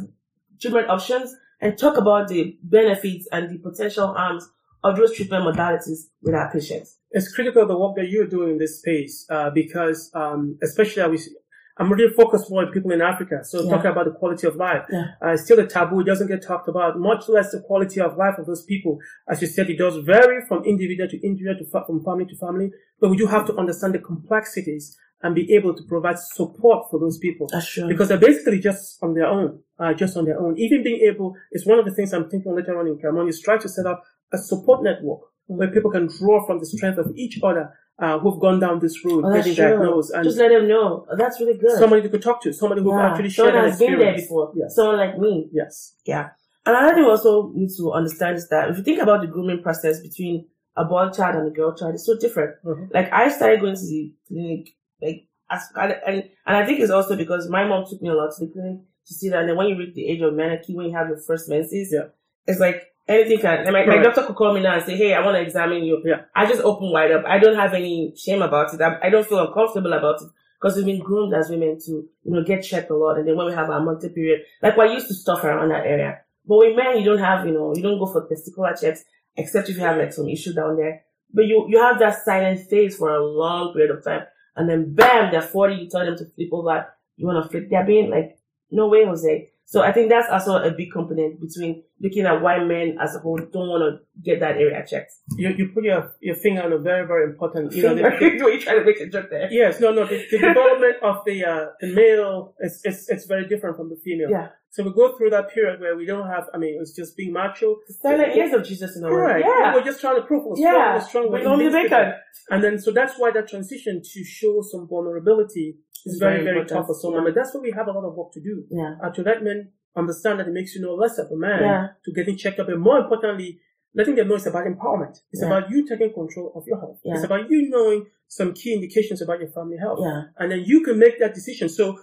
[0.60, 4.50] treatment options and talk about the benefits and the potential harms
[4.84, 6.98] of those treatment modalities with our patients.
[7.12, 11.30] it's critical the work that you're doing in this space uh, because um, especially was,
[11.78, 13.44] I'm really focused more on people in Africa.
[13.44, 13.70] So Yeah.
[13.72, 15.06] talking about the quality of life, Yeah.
[15.22, 16.00] uh, still a taboo.
[16.02, 18.94] It doesn't get talked about, much less the quality of life of those people.
[19.32, 22.36] As you said, it does vary from individual to individual, to fa- from family to
[22.46, 22.72] family.
[23.00, 27.00] But we do have to understand the complexities and be able to provide support for
[27.00, 27.88] those people That's true.
[27.88, 30.58] because they're basically just on their own, uh, just on their own.
[30.58, 33.40] Even being able, it's one of the things I'm thinking later on in Cameroon is
[33.42, 34.04] try to set up
[34.34, 38.40] a support network where people can draw from the strength of each other uh, who've
[38.40, 39.64] gone down this road, Oh, getting true.
[39.66, 41.06] diagnosed, and Just let them know.
[41.12, 41.78] Oh, That's really good.
[41.78, 43.12] somebody they could talk to, somebody who yeah.
[43.12, 44.54] actually shared Someone an has been there before.
[44.56, 44.76] Yes.
[44.76, 45.50] Someone like me.
[45.54, 45.96] Yes.
[46.06, 46.30] Yeah.
[46.66, 49.28] And another thing we also need to understand is that if you think about the
[49.28, 50.48] grooming process between
[50.78, 52.56] a boy child and a girl child, it's so different.
[52.66, 52.94] Mhm.
[52.94, 54.70] Like I started going to the clinic,
[55.02, 58.14] like as and and and I think it's also because my mom took me a
[58.14, 59.40] lot to the clinic to see that.
[59.42, 61.92] And then when you reach the age of menarche, when you have your first menses,
[61.92, 62.08] Yeah.
[62.48, 63.60] it's like anything can.
[63.66, 65.84] And my, my doctor could call me now and say, "Hey, I want to examine
[65.84, 66.22] you." Yeah.
[66.36, 67.26] I just open wide up.
[67.26, 68.82] I don't have any shame about it.
[68.82, 70.30] I, I don't feel uncomfortable about it
[70.62, 73.18] because we've been groomed as women to, you know, get checked a lot.
[73.18, 75.86] And then when we have our monthly period, like we're used to stuff around that
[75.88, 76.20] area.
[76.46, 79.04] But with men, you don't have, you know, you don't go for testicular checks
[79.36, 81.02] except if you have like some issue down there.
[81.34, 84.24] But you, you have that silent phase for a long period of time.
[84.56, 86.88] And then bam, they're 40, you tell them to flip over.
[87.18, 87.70] You want to flip.
[87.70, 88.38] They're being like,
[88.72, 89.51] no way, Jose.
[89.72, 93.20] So I think that's also a big component between looking at why men as a
[93.20, 95.14] whole don't want to get that area checked.
[95.38, 98.52] You, you put your, your finger on a very, very important, you know, the, Were
[98.52, 99.48] you trying to make a joke there?
[99.50, 103.48] yes, no, no, the, the development of the, uh, the male is, is, it's very
[103.48, 104.30] different from the female.
[104.30, 104.50] Yeah.
[104.72, 107.32] So we go through that period where we don't have, I mean, it's just being
[107.32, 107.78] macho.
[107.88, 109.16] The silent years of Jesus in our.
[109.16, 109.42] Right.
[109.46, 109.74] Yeah.
[109.74, 110.96] We're just trying to prove we're strong, Yeah.
[110.96, 112.12] we're strong, we're only bacon.
[112.50, 116.66] And then, so that's why that transition to show some vulnerability It's very, very very
[116.68, 117.18] tough for some Yeah.
[117.20, 117.34] women.
[117.36, 118.64] That's why we have a lot of work to do.
[118.70, 118.96] Yeah.
[119.04, 121.88] Uh, to let men understand that it makes you no less of a man, Yeah.
[122.06, 123.60] to getting checked up, and more importantly,
[123.94, 125.16] letting them know it's about empowerment.
[125.32, 125.48] It's Yeah.
[125.50, 127.00] about you taking control of your health.
[127.04, 127.16] Yeah.
[127.16, 130.00] It's about you knowing some key indications about your family health.
[130.02, 130.24] Yeah.
[130.40, 131.68] And then you can make that decision.
[131.68, 131.98] So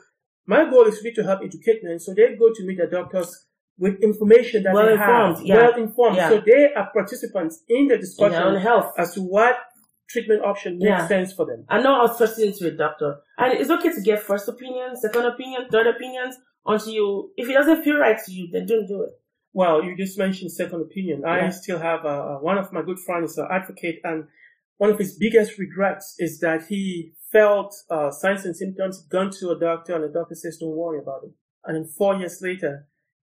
[0.46, 3.46] my goal is really to help educate men so they go to meet their doctors
[3.78, 6.16] with information that Well they informed, have, well informed.
[6.18, 8.92] So they are participants in the discussion own health.
[8.98, 9.56] as to what
[10.08, 11.06] treatment option makes Yeah.
[11.06, 11.64] sense for them.
[11.68, 13.20] I know I was trusting into a doctor.
[13.36, 16.36] And it's okay to get first opinion, second opinion, third opinions
[16.66, 19.10] until you, if it doesn't feel right to you, then don't do it.
[19.52, 21.24] Well, you just mentioned second opinion.
[21.24, 21.50] I Yeah.
[21.50, 24.24] still have uh, uh, one of my good friends, an advocate, and
[24.78, 29.50] one of his biggest regrets is that he felt uh, signs and symptoms, gone to
[29.50, 31.32] a doctor, and the doctor says, "Don't worry about it."
[31.64, 32.86] And then four years later,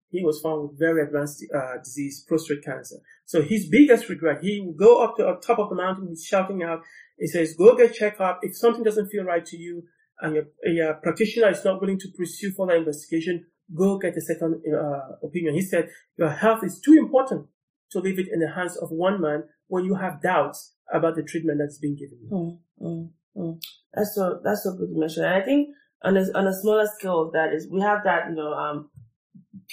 [0.10, 2.96] he was found with very advanced uh, disease, prostate cancer.
[3.26, 6.26] So his biggest regret, he will go up to the top of the mountain, he's
[6.26, 6.82] shouting out,
[7.18, 8.40] he says, "Go get checked up.
[8.42, 9.84] If something doesn't feel right to you,
[10.22, 13.46] and your, your practitioner is not willing to pursue further investigation,
[13.76, 17.48] go get a second uh, opinion." He said, "Your health is too important
[17.92, 21.24] to leave it in the hands of one man when you have doubts about the
[21.24, 23.62] treatment that's being given you." Mm, mm, mm.
[23.94, 25.26] That's so that's so good mention.
[25.26, 25.70] I think
[26.04, 28.90] on a on a smaller scale of that is we have that you know um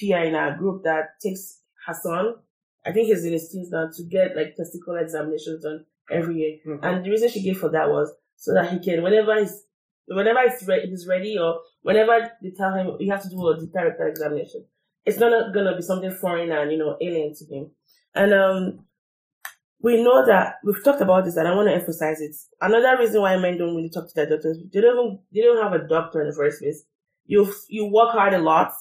[0.01, 2.37] PI in our group that takes Hassan.
[2.87, 6.59] I think he's in his teens now to get like testicular examinations done every year.
[6.67, 6.81] Mhm.
[6.83, 9.65] And the reason she gave for that was so that he can whenever he's
[10.07, 13.59] whenever he's, re- he's ready or whenever they tell him you have to do a
[13.59, 14.65] deep character examination,
[15.07, 17.71] it's not gonna be something foreign and you know alien to him.
[18.15, 18.87] And um
[19.81, 22.35] we know that we've talked about this and I want to emphasize it.
[22.61, 25.63] Another reason why men don't really talk to their doctors, they don't even, they don't
[25.63, 26.85] have a doctor in the first place.
[27.27, 28.73] You, you work hard a lot.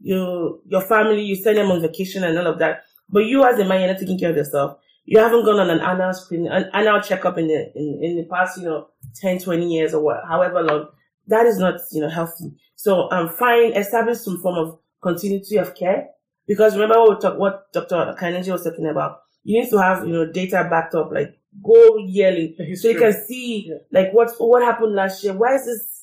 [0.00, 2.84] You, your family, you send them on vacation and all of that.
[3.08, 4.78] But you as a man, you're not taking care of yourself.
[5.04, 8.24] You haven't gone on an annual screening, an annual checkup in the, in, in the
[8.30, 8.88] past, you know,
[9.20, 10.88] 10, 20 years or what, however long.
[11.28, 12.52] That is not, you know, healthy.
[12.74, 16.08] So, I'm um, find, establish some form of continuity of care.
[16.46, 18.14] Because remember what we talk, what Dr.
[18.18, 21.96] Kaninjing was talking about you need to have you know data backed up like go
[21.98, 23.76] yearly so you can see Yeah.
[23.92, 25.95] like what what happened last year why is this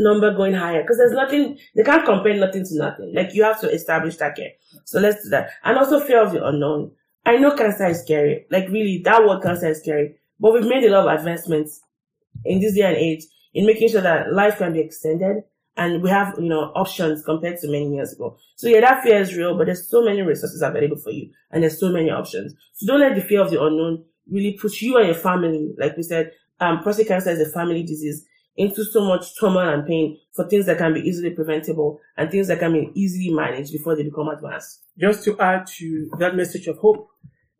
[0.00, 0.82] number going higher.
[0.82, 3.12] Because there's nothing they can't compare nothing to nothing.
[3.14, 4.50] Like you have to establish that care
[4.84, 5.50] so let's do that.
[5.64, 6.92] And also fear of the unknown.
[7.24, 8.46] I know cancer is scary.
[8.50, 10.16] Like really that word cancer is scary.
[10.38, 11.80] But we've made a lot of advancements
[12.44, 15.44] in this day and age in making sure that life can be extended.
[15.76, 18.36] And we have, you know, options compared to many years ago.
[18.56, 21.30] So yeah, that fear is real, but there's so many resources available for you.
[21.50, 22.54] And there's so many options.
[22.74, 25.72] So don't let the fear of the unknown really push you and your family.
[25.78, 28.26] Like we said, um, prostate cancer is a family disease
[28.56, 32.48] into so much trauma and pain for things that can be easily preventable and things
[32.48, 34.82] that can be easily managed before they become advanced.
[34.98, 37.08] Just to add to that message of hope,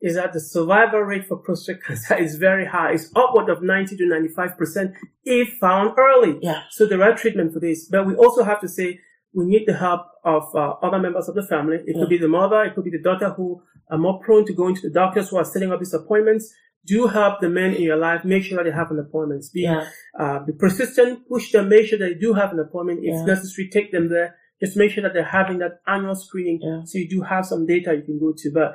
[0.03, 2.93] is that the survival rate for prostate cancer is very high.
[2.93, 6.39] It's upward of 90 to 95% if found early.
[6.41, 6.63] Yeah.
[6.71, 7.87] So there are treatment for this.
[7.87, 8.99] But we also have to say
[9.35, 11.77] we need the help of uh, other members of the family.
[11.87, 12.01] It Yeah.
[12.03, 14.75] could be the mother, it could be the daughter who are more prone to going
[14.77, 16.51] to the doctors who are setting up these appointments.
[16.87, 18.25] Do help the men in your life.
[18.25, 19.45] Make sure that they have an appointment.
[19.53, 19.87] Be, Yeah.
[20.19, 21.29] uh, be persistent.
[21.29, 21.69] Push them.
[21.69, 23.01] Make sure that they do have an appointment.
[23.03, 23.25] If Yeah.
[23.25, 24.37] necessary, take them there.
[24.63, 26.61] Just make sure that they're having that annual screening.
[26.63, 26.81] Yeah.
[26.85, 28.51] So you do have some data you can go to.
[28.53, 28.73] But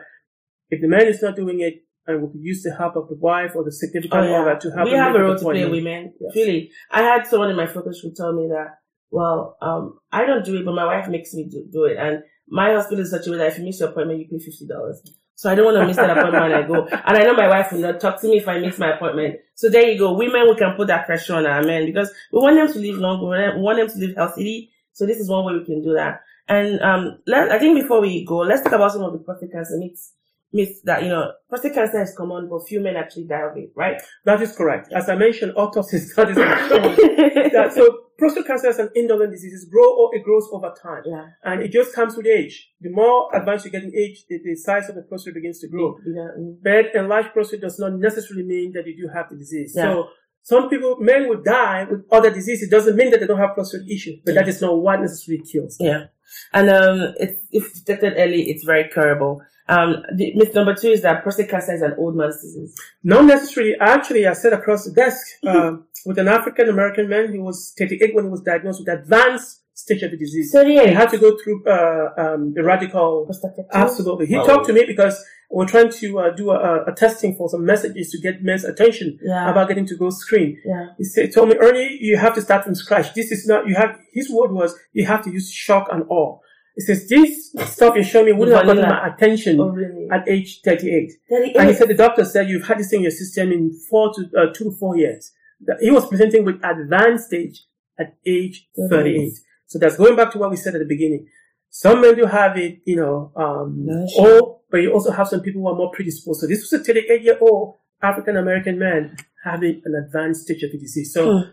[0.70, 3.16] if the man is not doing it, and we could use the help of the
[3.16, 6.14] wife or the significant other to help we them have a role to play, women.
[6.20, 6.36] Yes.
[6.36, 8.76] Really, I had someone in my focus group tell me that.
[9.10, 12.24] Well, um, I don't do it, but my wife makes me do, do it, and
[12.48, 14.68] my hospital is such a way that if you miss your appointment, you pay fifty
[14.68, 15.02] dollars.
[15.36, 17.48] So I don't want to miss that appointment when I go, and I know my
[17.50, 19.40] wife will not talk to me if I miss my appointment.
[19.56, 20.48] So there you go, women.
[20.50, 23.54] We can put that pressure on our men because we want them to live longer.
[23.56, 24.72] We want them- to live healthily.
[24.94, 26.22] So this is one way we can do that.
[26.48, 29.52] And um, let, I think before we go, let's talk about some of the prostate
[29.52, 30.14] cancer myths.
[30.56, 33.72] Myths that you know, prostate cancer is common, but few men actually die of it,
[33.76, 34.02] right?
[34.24, 34.92] That is correct.
[34.94, 37.52] As I mentioned, autopsies that is shown.
[37.52, 37.84] that, so
[38.18, 39.64] prostate cancer is an indolent disease.
[39.64, 41.26] It grow or it grows over time, yeah.
[41.44, 42.72] and it just comes with age.
[42.80, 45.68] The more advanced you get in age, the, the size of the prostate begins to
[45.68, 45.98] grow.
[46.08, 46.30] Yeah.
[46.64, 49.74] But enlarged prostate does not necessarily mean that you do have the disease.
[49.76, 49.92] Yeah.
[49.92, 50.08] So
[50.46, 52.68] some people, men will die with other diseases.
[52.68, 55.44] It doesn't mean that they don't have prostate issue, but that is not what necessarily
[55.44, 55.76] kills.
[55.80, 56.06] Yeah.
[56.54, 59.42] And um, it, if detected early, it's very curable.
[59.68, 62.76] Um, the myth number two is that prostate cancer is an old man's disease.
[63.04, 63.76] Not necessarily.
[63.80, 67.28] Actually, I sat across the desk um, with an African American man.
[67.34, 70.52] who was 38 when he was diagnosed with advanced stage of the disease.
[70.54, 70.88] 38.
[70.90, 73.28] He had to go through uh, um, the radical.
[73.30, 73.66] Prostatectomy?
[73.74, 74.26] Absolutely.
[74.28, 74.46] He Oh.
[74.46, 78.10] talked to me because we're trying to uh, do a, a testing for some messages
[78.12, 79.50] to get men's attention Yeah.
[79.52, 80.62] about getting to go screen.
[80.66, 80.88] Yeah.
[80.98, 83.14] He said, told me, Ernie, you have to start from scratch.
[83.16, 86.40] This is not, you have, his word was, you have to use shock and awe.
[86.76, 90.08] He says, this stuff you're showing me wouldn't have gotten my attention Oh, really?
[90.12, 91.12] at age 38.
[91.30, 91.56] 38.
[91.56, 94.12] And he said the doctor said you've had this thing in your system in four
[94.14, 95.32] to uh, two to four years.
[95.80, 97.64] He was presenting with advanced stage
[97.98, 99.32] at age 38.
[99.68, 101.28] So that's going back to what we said at the beginning.
[101.70, 104.42] Some men do have it, you know, um, No, sure.
[104.42, 106.42] or, but you also have some people who are more predisposed.
[106.42, 110.72] So this was a 38 year old African American man having an advanced stage of
[110.74, 111.14] the disease.
[111.14, 111.50] So Hmm.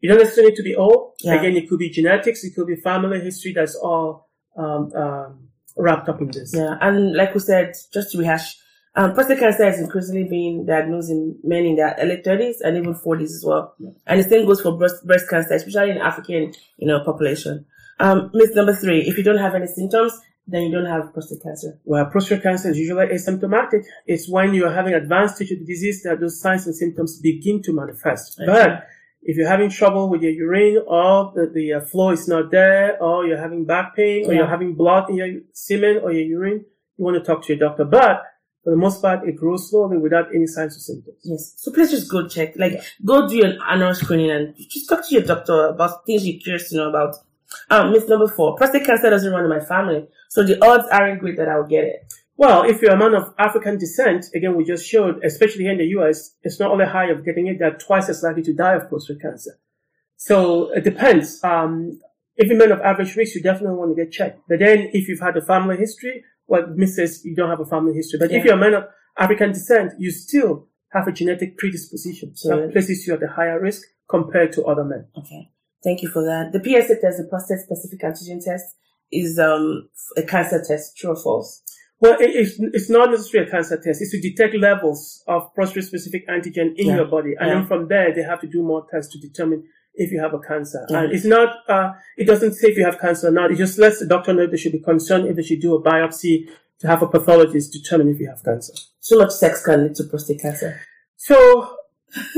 [0.00, 1.14] you don't necessarily need to be old.
[1.22, 1.38] Yeah.
[1.38, 3.52] Again, it could be genetics, it could be family history.
[3.54, 4.25] That's all
[4.56, 6.52] um, um, wrapped up in this.
[6.54, 8.56] Yeah, and like we said, just to rehash,
[8.96, 12.94] um, prostate cancer is increasingly being diagnosed in men in their early 30s and even
[12.94, 13.74] 40s as well.
[14.06, 17.66] And the same goes for breast, breast cancer, especially in African, you know, population.
[18.00, 21.42] Um, myth number three, if you don't have any symptoms, then you don't have prostate
[21.42, 21.78] cancer.
[21.84, 23.84] Well, prostate cancer is usually asymptomatic.
[24.06, 27.62] It's when you're having advanced stage of the disease that those signs and symptoms begin
[27.64, 28.40] to manifest.
[28.40, 28.46] Okay.
[28.46, 28.86] But
[29.28, 33.00] if you're having trouble with your urine or the, the uh, flow is not there
[33.02, 34.38] or you're having back pain or Yeah.
[34.40, 36.64] you're having blood in your semen or your urine,
[36.96, 37.84] you want to talk to your doctor.
[37.84, 38.22] But
[38.62, 41.18] for the most part, it grows slowly without any signs or symptoms.
[41.24, 41.54] Yes.
[41.56, 45.14] So please just go check, like, go do an annual screening and just talk to
[45.14, 47.14] your doctor about things you're curious to know about.
[47.70, 51.20] Um, myth number four, prostate cancer doesn't run in my family, so the odds aren't
[51.20, 52.12] great that I'll get it.
[52.38, 55.78] Well, if you're a man of African descent, again, we just showed, especially here in
[55.78, 58.74] the US, it's not only high of getting it, they're twice as likely to die
[58.74, 59.58] of prostate cancer.
[60.16, 61.42] So it depends.
[61.42, 61.98] Um,
[62.36, 64.40] if you're a man of average risk, you definitely want to get checked.
[64.48, 67.24] But then if you've had a family history, well, Mrs.
[67.24, 68.18] You don't have a family history.
[68.18, 68.84] But if you're a man of
[69.18, 72.36] African descent, you still have a genetic predisposition.
[72.36, 75.06] So So- that places you at a higher risk compared to other men.
[75.18, 75.50] Okay.
[75.82, 76.52] Thank you for that.
[76.52, 78.76] The PSA test, the prostate specific antigen test,
[79.12, 80.96] is um a cancer test.
[80.96, 81.62] True or false?
[82.00, 84.02] Well, it, it's, it's not necessarily a cancer test.
[84.02, 86.96] It's to detect levels of prostate-specific antigen in Yeah.
[86.96, 87.34] your body.
[87.38, 87.54] And Yeah.
[87.54, 90.38] then from there, they have to do more tests to determine if you have a
[90.38, 90.84] cancer.
[90.90, 93.50] And it's not, uh, it doesn't say if you have cancer or not.
[93.50, 95.74] It just lets the doctor know if they should be concerned if they should do
[95.74, 96.48] a biopsy
[96.80, 98.74] to have a pathologist determine if you have cancer.
[99.00, 100.78] So much sex can lead to prostate cancer.
[101.16, 101.76] So,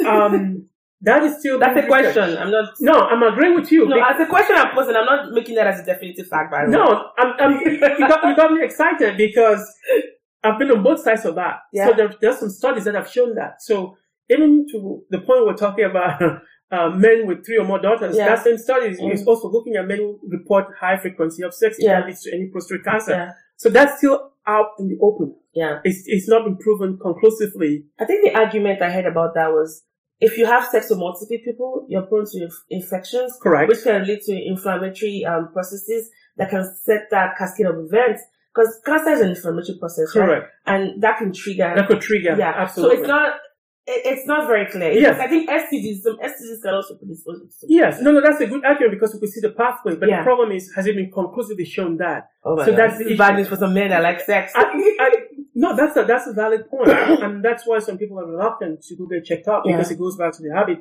[0.07, 0.67] um,
[1.03, 2.15] that is still That's a being researched.
[2.15, 2.39] question.
[2.43, 2.75] I'm not.
[2.81, 3.87] No, I'm agreeing with you.
[3.89, 6.51] No, as a question I'm posing, I'm not making that as a definitive fact.
[6.51, 6.77] By the way.
[6.77, 9.63] No, I'm, I'm, you, got, you got me excited because
[10.43, 11.61] I've been on both sides of that.
[11.73, 11.89] Yeah.
[11.89, 13.63] So there, there's some studies that have shown that.
[13.63, 13.97] So
[14.31, 16.21] even to the point we're talking about
[16.73, 18.29] uh, men with three or more daughters, Yeah.
[18.31, 19.15] that same study is, Mm.
[19.15, 22.01] is also looking at men who report high frequency of sex Yeah.
[22.01, 23.13] that leads to any prostate cancer.
[23.13, 23.31] Yeah.
[23.57, 25.35] So that's still out in the open.
[25.55, 25.79] Yeah.
[25.85, 27.85] It's, it's not been proven conclusively.
[28.01, 29.83] I think the argument I heard about that was
[30.21, 33.69] if you have sex with multiple people, you're prone to inf- infections, Correct.
[33.69, 38.23] which can lead to inflammatory um, processes that can set that cascade of events.
[38.55, 40.27] Because cancer is an inflammatory process, right?
[40.27, 40.47] Correct.
[40.67, 41.73] And that can trigger.
[41.77, 42.35] That could trigger.
[42.39, 42.53] yeah.
[42.57, 42.97] Absolutely.
[42.97, 43.35] So it's not.
[43.87, 44.91] it- It's not very clear.
[44.93, 45.15] Yes.
[45.17, 47.67] Because I think STDs, some STDs can also predispose to.
[47.69, 49.95] Yes, no, no, that's a good argument because we could see the pathway.
[49.97, 50.19] But Yeah.
[50.19, 52.29] the problem is, has it been conclusively shown that?
[52.45, 52.79] Oh my So God.
[52.81, 54.53] that's the bad news for some men that like sex.
[54.57, 54.65] I,
[55.01, 55.09] I,
[55.63, 56.91] no, that's a that's a valid point,
[57.25, 59.97] and that's why some people are reluctant to go get checked out because Yeah.
[59.97, 60.79] it goes back to the habit.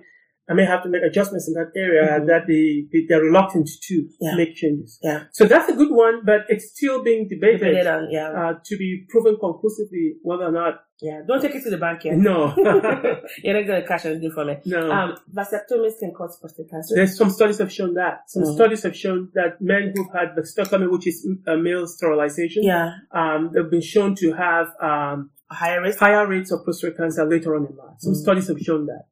[0.50, 2.28] I may have to make adjustments in that area Mhm.
[2.28, 4.36] that they, they they're reluctant to Yeah.
[4.36, 4.98] make changes.
[5.04, 5.24] Yeah.
[5.32, 8.30] So that's a good one, but it's still being debated Debated on, yeah.
[8.32, 10.76] uh, to be proven conclusively whether or not.
[11.02, 11.22] yeah.
[11.28, 12.18] Don't take it to the bank yet.
[12.18, 12.54] No,
[13.44, 14.62] You're not going to cash anything from it.
[14.66, 14.90] no.
[14.90, 16.96] Um, vasectomies can cause prostate cancer.
[16.96, 18.16] There's some studies have shown that.
[18.28, 18.56] Some Mhm.
[18.56, 22.92] studies have shown that men who've had vasectomy, which is a male sterilization, yeah.
[23.12, 26.00] um, they've been shown to have um, A higher risk.
[26.00, 27.96] higher rates of prostate cancer later on in life.
[28.00, 28.24] Some Mhm.
[28.26, 29.04] studies have shown that.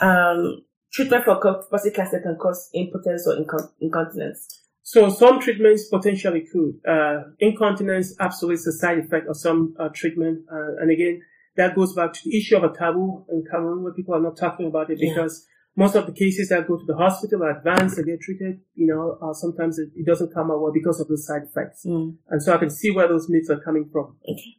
[0.00, 4.60] Um, treatment for prostate cancer can cause impotence or incon- incontinence.
[4.82, 6.74] So some treatments potentially could.
[6.86, 10.44] Uh, incontinence absolutely is a side effect of some uh, treatment.
[10.52, 11.22] Uh, and again,
[11.56, 14.36] that goes back to the issue of a taboo in Cameroon where people are not
[14.36, 15.14] talking about it Yeah.
[15.14, 18.60] because most of the cases that go to the hospital are advanced and get treated,
[18.74, 21.84] you know, uh, sometimes it, it doesn't come out well because of the side effects.
[21.84, 22.16] Mm.
[22.28, 24.16] And so I can see where those myths are coming from.
[24.28, 24.56] Okay.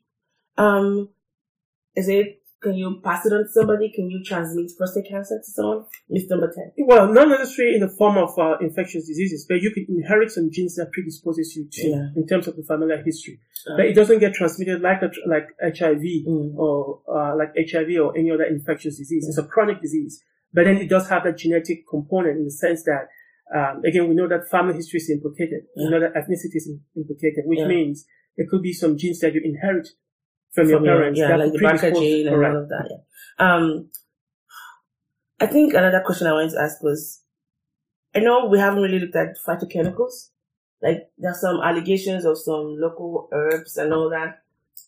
[0.57, 1.09] Um,
[1.95, 3.91] is it, can you pass it on to somebody?
[3.93, 5.85] Can you transmit prostate cancer to someone?
[6.09, 6.85] Myth number 10.
[6.87, 10.49] Well, not necessarily in the form of uh, infectious diseases, but you can inherit some
[10.51, 12.07] genes that predisposes you to Yeah.
[12.15, 13.39] in terms of the familial history.
[13.69, 16.55] Uh, But it doesn't get transmitted like a, like HIV Mm.
[16.55, 19.27] or uh, like HIV or any other infectious disease.
[19.27, 22.83] It's a chronic disease, but then it does have that genetic component in the sense
[22.83, 23.09] that
[23.55, 25.65] um, again we know that family history is implicated.
[25.77, 27.67] We know that ethnicity is implicated, which Yeah.
[27.67, 28.05] means
[28.37, 29.87] there could be some genes that you inherit
[30.55, 32.89] from, your From your- parents yeah, like the BRCA and all of that.
[32.89, 33.55] Yeah.
[33.55, 33.89] Um,
[35.39, 37.21] I think another question I wanted to ask was,
[38.15, 40.29] I know we haven't really looked at phytochemicals.
[40.81, 44.39] Like there's some allegations of some local herbs and all that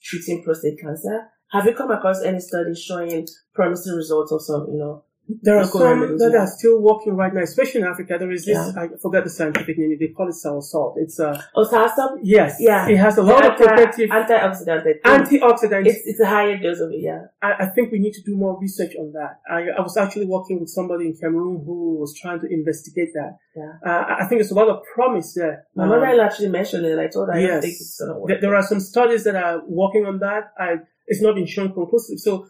[0.04, 1.28] treating prostate cancer.
[1.52, 5.04] Have you come across any studies showing promising results of some, you know,
[5.42, 6.40] There are some that yeah.
[6.44, 8.16] are still working right now, especially in Africa.
[8.18, 8.82] There is this, Yeah.
[8.82, 10.96] I forgot the scientific name, they call it sour salt.
[10.98, 11.44] It's a.
[11.56, 12.20] oh, soursop?
[12.24, 12.88] yes, Yeah.
[12.88, 14.84] it has a lot of protective antioxidant.
[15.04, 15.88] Antioxidants.
[15.88, 17.26] It's, it's a higher dose of it, yeah.
[17.42, 19.40] I, I think we need to do more research on that.
[19.50, 23.38] I, I was actually working with somebody in Cameroon who was trying to investigate that.
[23.56, 23.74] Yeah.
[23.86, 25.66] Uh, I- think there's a lot of promise there.
[25.76, 27.62] My Um, mother actually mentioned it, I told her I don't Yes.
[27.64, 28.28] think it's gonna work.
[28.30, 30.52] There, there are some studies that are working on that.
[30.58, 30.76] I,
[31.08, 32.20] it's not been shown conclusive.
[32.20, 32.48] So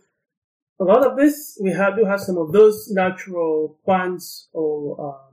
[0.80, 5.28] a lot of this, we have, do have some of those natural plants or, um,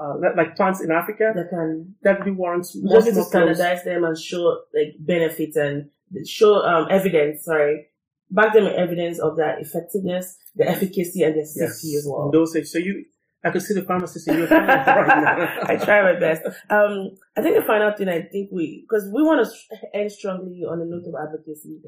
[0.00, 4.04] uh, like- plants in Africa that can that we much just need to standardize them
[4.04, 5.90] and show like benefits and
[6.24, 7.44] show um evidence.
[7.44, 7.88] Sorry,
[8.30, 12.30] back them with evidence of their effectiveness, the efficacy, and their safety as well.
[12.30, 12.66] dosage.
[12.68, 13.04] So you,
[13.44, 15.58] I could see the pharmacist in your right now.
[15.64, 16.42] I try my best.
[16.68, 20.62] Um, I think the final thing I think we, because we want to end strongly
[20.68, 21.80] on the note of advocacy.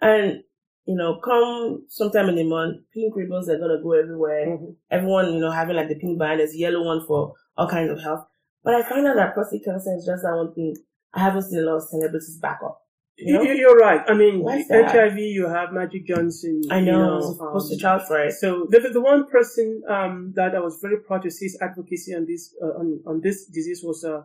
[0.00, 0.42] And,
[0.86, 4.46] you know, come sometime in the month, pink ribbons are to go everywhere.
[4.46, 4.76] Mhm.
[4.90, 8.00] Everyone, you know, having like the pink band, there's yellow one for all kinds of
[8.02, 8.26] health.
[8.64, 10.76] But I find out that prostate cancer is just that one thing
[11.14, 12.78] I haven't seen a lot of celebrities back up.
[13.16, 13.42] You know?
[13.42, 14.00] You- You're right.
[14.08, 14.66] I mean, is?
[14.70, 16.62] HIV, you have Magic Johnson.
[16.70, 18.32] I you know, know, a um, child for it.
[18.32, 22.14] So the, the one person um, that I was very proud to see his advocacy
[22.14, 24.22] on this uh, on, on this disease was uh,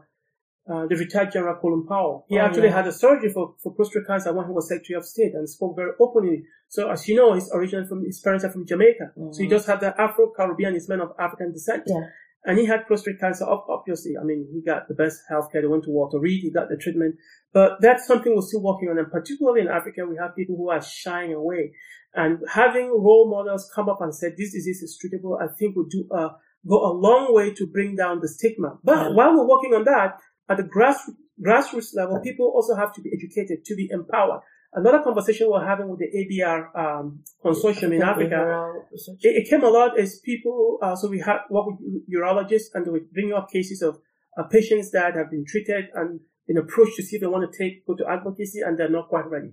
[0.72, 2.26] uh, the retired General Colin Powell.
[2.28, 2.76] He Oh, actually yeah.
[2.78, 5.76] had a surgery for, for prostate cancer when he was Secretary of State and spoke
[5.76, 6.43] very openly.
[6.70, 9.66] So as you know, he's originally from his parents are from Jamaica, so he does
[9.68, 10.74] have the Afro-Caribbean.
[10.74, 11.84] He's man of African descent.
[11.86, 12.01] Yeah.
[12.47, 13.43] And he had prostate cancer.
[13.45, 15.61] Obviously, I mean, he got the best healthcare.
[15.61, 16.41] They went to Walter Reed.
[16.43, 17.16] He got the treatment.
[17.53, 18.99] But that's something we're still working on.
[18.99, 21.74] And particularly in Africa, we have people who are shying away.
[22.13, 25.89] And having role models come up and say this disease is treatable, I think would
[25.89, 26.30] do uh,
[26.70, 28.78] go a long way to bring down the stigma.
[28.84, 29.16] But Yeah.
[29.16, 31.09] while we're working on that, at the grass,
[31.43, 34.41] grassroots level, people also have to be educated, to be empowered.
[34.73, 39.69] Another conversation we're having with the ABR um, consortium in Africa it, it came a
[39.69, 41.79] lot as people, uh, so we had work with
[42.13, 43.99] urologists and they would bring up cases of
[44.37, 47.57] uh, patients that have been treated and been approached to see if they want to
[47.57, 49.51] take, go to advocacy and they're not quite ready.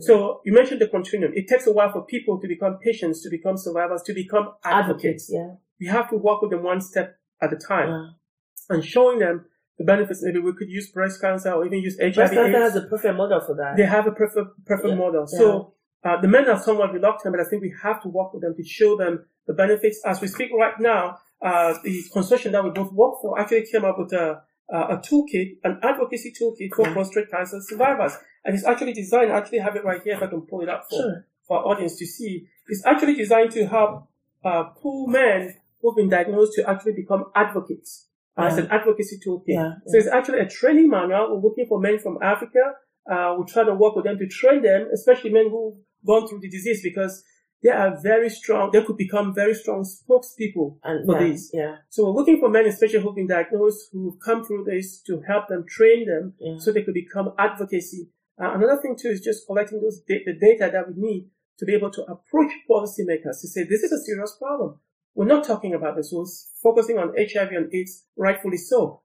[0.00, 1.32] So you mentioned the continuum.
[1.34, 5.30] It takes a while for people to become patients, to become survivors, to become advocates.
[5.30, 5.54] advocates, yeah.
[5.80, 8.74] We have to work with them one step at a time yeah.
[8.74, 9.46] and showing them
[9.78, 10.22] the benefits.
[10.22, 12.14] Maybe we could use breast cancer or even use HIV.
[12.14, 12.74] Breast cancer AIDS.
[12.74, 13.76] has a perfect model for that.
[13.76, 14.94] They have a perfect, perfect Yeah.
[14.94, 15.26] model.
[15.26, 15.74] So
[16.04, 18.54] uh, the men are somewhat reluctant, but I think we have to work with them
[18.56, 20.00] to show them the benefits.
[20.04, 23.84] As we speak right now, uh, the consortium that we both work for actually came
[23.84, 26.92] up with a, uh, a toolkit, an advocacy toolkit for Yeah.
[26.94, 28.12] prostate cancer survivors.
[28.44, 30.68] And it's actually designed, I actually have it right here if I can pull it
[30.68, 31.26] up for, Sure.
[31.46, 32.46] for our audience to see.
[32.68, 34.08] It's actually designed to help
[34.44, 38.08] uh, pull men who've been diagnosed to actually become advocates.
[38.38, 38.64] It's Yeah.
[38.64, 39.44] an advocacy toolkit.
[39.58, 41.24] Yeah, So it's actually a training manual.
[41.36, 42.74] We're looking for men from Africa.
[43.10, 45.76] Uh, we try to work with them to train them, especially men who've
[46.06, 47.24] gone through the disease because
[47.62, 48.70] they are very strong.
[48.72, 51.50] They could become very strong spokespeople And for yeah, these.
[51.54, 55.22] yeah, So we're looking for men, especially who've been diagnosed, who've come through this to
[55.26, 56.56] help them, train them yeah.
[56.58, 58.10] so they could become advocacy.
[58.38, 61.64] Uh, another thing too is just collecting those da- the data that we need to
[61.64, 64.78] be able to approach policymakers to say this is a serious problem.
[65.16, 66.10] We're not talking about this.
[66.12, 66.26] We're
[66.62, 69.02] focusing on HIV and AIDS, rightfully so.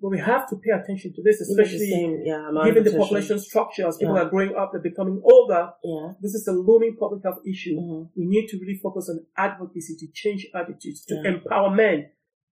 [0.00, 3.86] But we have to pay attention to this, especially same, yeah, given the population structure
[3.86, 4.22] as people Yeah.
[4.22, 5.70] are growing up, they're becoming older.
[5.84, 6.14] Yeah.
[6.20, 7.76] This is a looming public health issue.
[7.78, 8.10] Mhm.
[8.16, 12.10] We need to really focus on advocacy to change attitudes, to empower men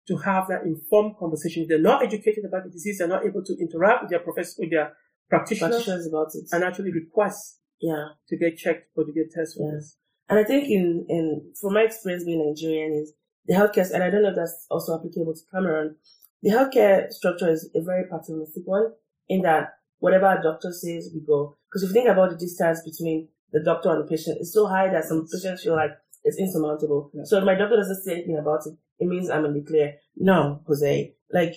[0.09, 1.63] to have that informed conversation.
[1.63, 4.57] If they're not educated about the disease, they're not able to interact with their professor,
[4.63, 4.97] with their
[5.29, 6.49] practitioners, Practitioners about it.
[6.53, 8.09] and actually request yeah.
[8.29, 9.97] to get checked or to get tested for this.
[10.29, 13.13] And I think in, in, from my experience being Nigerian is
[13.47, 15.97] the healthcare, and I don't know if that's also applicable to Cameroon,
[16.43, 18.93] the healthcare structure is a very paternalistic one
[19.29, 21.57] in that whatever a doctor says, we go.
[21.69, 24.67] Because if you think about the distance between the doctor and the patient, it's so
[24.67, 25.93] high that some patients feel like
[26.25, 27.11] it's insurmountable.
[27.15, 27.23] Yeah.
[27.25, 29.95] So if my doctor doesn't say anything about it, it means I'm in the clear.
[30.17, 31.55] No, Jose, like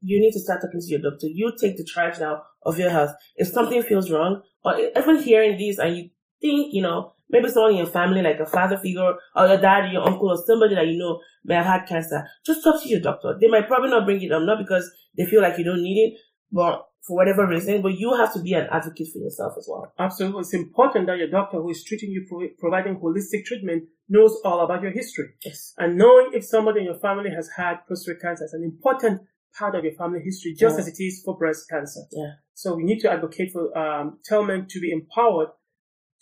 [0.00, 1.26] you need to start talking to your doctor.
[1.26, 3.12] You take the charge now of your health.
[3.36, 6.10] If something feels wrong, or even hearing this and you
[6.40, 9.84] think, you know, maybe someone in your family, like a father figure, or your dad,
[9.84, 12.88] or your uncle, or somebody that you know may have had cancer, just talk to
[12.88, 13.36] your doctor.
[13.40, 15.98] They might probably not bring it up, not because they feel like you don't need
[16.12, 16.18] it,
[16.52, 19.90] but for whatever reason, but you have to be an advocate for yourself as well.
[19.98, 20.40] Absolutely.
[20.40, 24.60] It's important that your doctor who is treating you, pro- providing holistic treatment, knows all
[24.60, 25.28] about your history.
[25.44, 25.72] Yes.
[25.78, 29.22] And knowing if somebody in your family has had prostate cancer is an important
[29.58, 30.80] part of your family history, just Yeah.
[30.80, 32.00] as it is for breast cancer.
[32.12, 32.32] Yeah.
[32.54, 35.48] So we need to advocate for, um, tell men to be empowered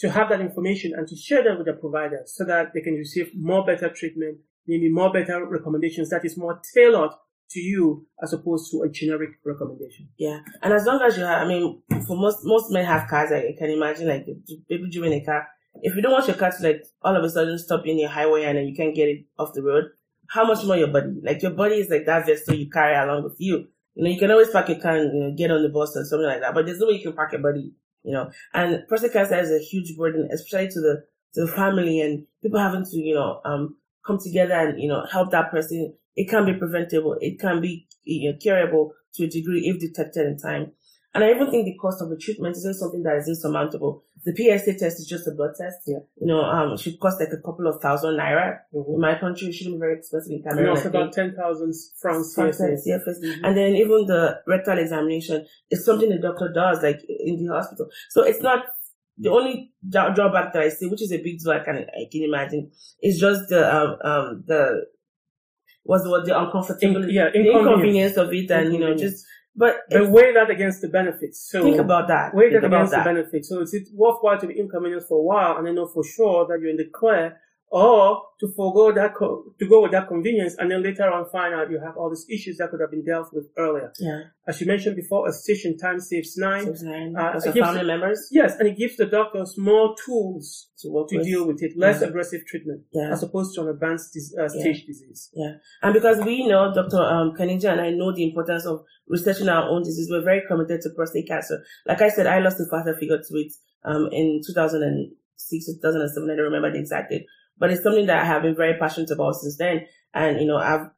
[0.00, 2.94] to have that information and to share that with their providers so that they can
[2.94, 7.10] receive more better treatment, maybe more better recommendations that is more tailored
[7.50, 10.08] to you as opposed to a generic recommendation.
[10.18, 13.32] Yeah, and as long as you have, I mean, for most most men have cars.
[13.32, 14.26] I can imagine like
[14.68, 15.48] people driving a car.
[15.80, 18.08] If you don't want your car to like all of a sudden stop in your
[18.08, 19.84] highway and then you can't get it off the road,
[20.28, 21.20] how much more your body?
[21.22, 23.68] Like your body is like that vessel you carry along with you.
[23.94, 25.96] You know, you can always park your car and you know get on the bus
[25.96, 27.72] or something like that, but there's no way you can park your body.
[28.04, 32.00] You know, and prostate cancer is a huge burden, especially to the to the family
[32.00, 33.76] and people having to you know um
[34.06, 37.16] come together and you know help that person it can be preventable.
[37.20, 40.72] It can be you know, curable to a degree if detected in time.
[41.14, 44.04] And I even think the cost of the treatment isn't something that is insurmountable.
[44.24, 45.78] The PSA test is just a blood test.
[45.86, 46.04] Yeah.
[46.20, 48.58] You know, um, it should cost like a couple of thousand naira.
[48.74, 48.94] Mm-hmm.
[48.94, 50.68] In my country, it shouldn't be very expensive in Cameroon.
[50.68, 52.60] And also about 10,000 francs CFA.
[52.86, 53.44] Mm-hmm.
[53.44, 57.88] And then even the rectal examination is something the doctor does, like in the hospital.
[58.10, 58.66] So it's not
[59.16, 62.22] the only drawback that I see, which is a big deal I can, I can
[62.22, 62.70] imagine,
[63.02, 64.86] is just the, um, um, the
[65.88, 69.24] was what the uncomfortable, In, yeah, the inconvenience of it, and you know, just
[69.56, 71.48] but but weigh that against the benefits.
[71.50, 72.34] So think about that.
[72.34, 73.04] Weigh think that against that.
[73.04, 73.48] the benefits.
[73.48, 76.46] So is it worthwhile to be inconvenienced for a while and then know for sure
[76.46, 77.40] that you're in the clear
[77.70, 81.54] or to forego that co- to go with that convenience and then later on find
[81.54, 83.92] out you have all these issues that could have been dealt with earlier.
[83.98, 84.22] Yeah.
[84.46, 86.64] As you mentioned before, a station time saves nine.
[86.64, 87.14] Saves nine.
[87.16, 88.28] Uh, gives, family members.
[88.30, 92.08] Yes, and it gives the doctors more tools to, to deal with it, less yeah.
[92.08, 93.10] aggressive treatment, yeah.
[93.12, 94.86] as opposed to an advanced uh, stage yeah.
[94.86, 95.30] disease.
[95.34, 95.52] Yeah,
[95.82, 97.02] and because we know Dr.
[97.02, 100.80] Um, Kaninjing and I know the importance of researching our own disease, we're very committed
[100.82, 101.62] to prostate cancer.
[101.86, 103.52] Like I said, I lost a father figure to it
[103.84, 106.30] um, in 2006 2007.
[106.30, 107.26] I don't remember the exact date
[107.58, 109.86] but it's something that I have been very passionate about since then.
[110.14, 110.88] And, you know, I've,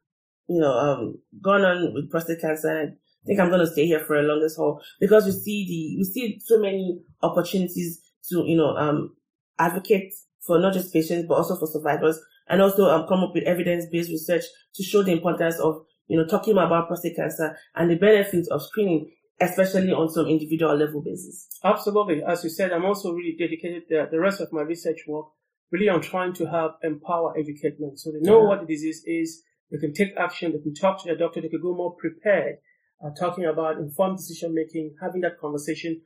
[0.47, 3.85] you know, um, gone on with prostate cancer and I think I'm going to stay
[3.85, 8.43] here for a longest haul because we see the, we see so many opportunities to,
[8.45, 9.15] you know, um,
[9.59, 10.13] advocate
[10.45, 14.09] for not just patients, but also for survivors and also um, come up with evidence-based
[14.09, 14.43] research
[14.75, 18.61] to show the importance of, you know, talking about prostate cancer and the benefits of
[18.63, 21.47] screening especially on some individual level basis.
[21.63, 22.23] Absolutely.
[22.23, 25.27] As you said, I'm also really dedicated the, the rest of my research work
[25.71, 27.97] really on trying to help empower, educate men.
[27.97, 28.47] So they know yeah.
[28.49, 31.47] what the disease is, they can take action, they can talk to their doctor, they
[31.47, 32.57] can go more prepared,
[33.03, 36.01] uh, talking about informed decision making, having that conversation.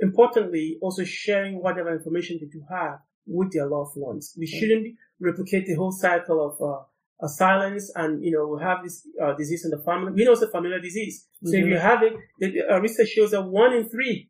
[0.00, 4.34] Importantly, also sharing whatever information that you have with their loved ones.
[4.38, 6.84] We shouldn't replicate the whole cycle of
[7.22, 10.12] uh, silence and, you know, we have this uh, disease in the family.
[10.12, 11.26] We know it's a familial disease.
[11.44, 11.64] So mm-hmm.
[11.64, 14.29] if you have it, the, research shows that one in three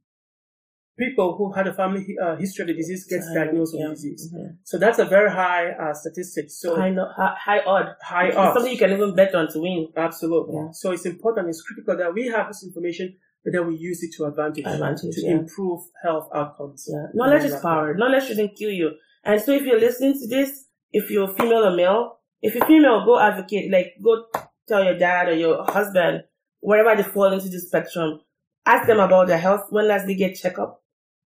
[1.00, 3.88] people who had a family uh, history of the disease gets diagnosed with yeah.
[3.88, 4.32] the disease.
[4.32, 4.50] Mm-hmm.
[4.64, 6.50] So that's a very high uh, statistic.
[6.50, 7.86] So high, no, high, high odd.
[8.02, 8.54] High odd.
[8.54, 9.88] Something you can even bet on to win.
[9.96, 10.56] Absolutely.
[10.56, 10.68] Yeah.
[10.72, 11.48] So it's important.
[11.48, 15.14] It's critical that we have this information, but then we use it to advantage, advantage
[15.16, 15.38] to yeah.
[15.38, 16.86] improve health outcomes.
[16.88, 17.06] Yeah.
[17.14, 17.94] Knowledge is power.
[17.94, 18.90] Knowledge shouldn't kill you.
[19.24, 23.04] And so if you're listening to this, if you're female or male, if you're female,
[23.06, 23.72] go advocate.
[23.72, 24.26] Like go
[24.68, 26.24] tell your dad or your husband
[26.60, 28.20] wherever they fall into the spectrum.
[28.66, 29.62] Ask them about their health.
[29.70, 30.79] When last they get checkup?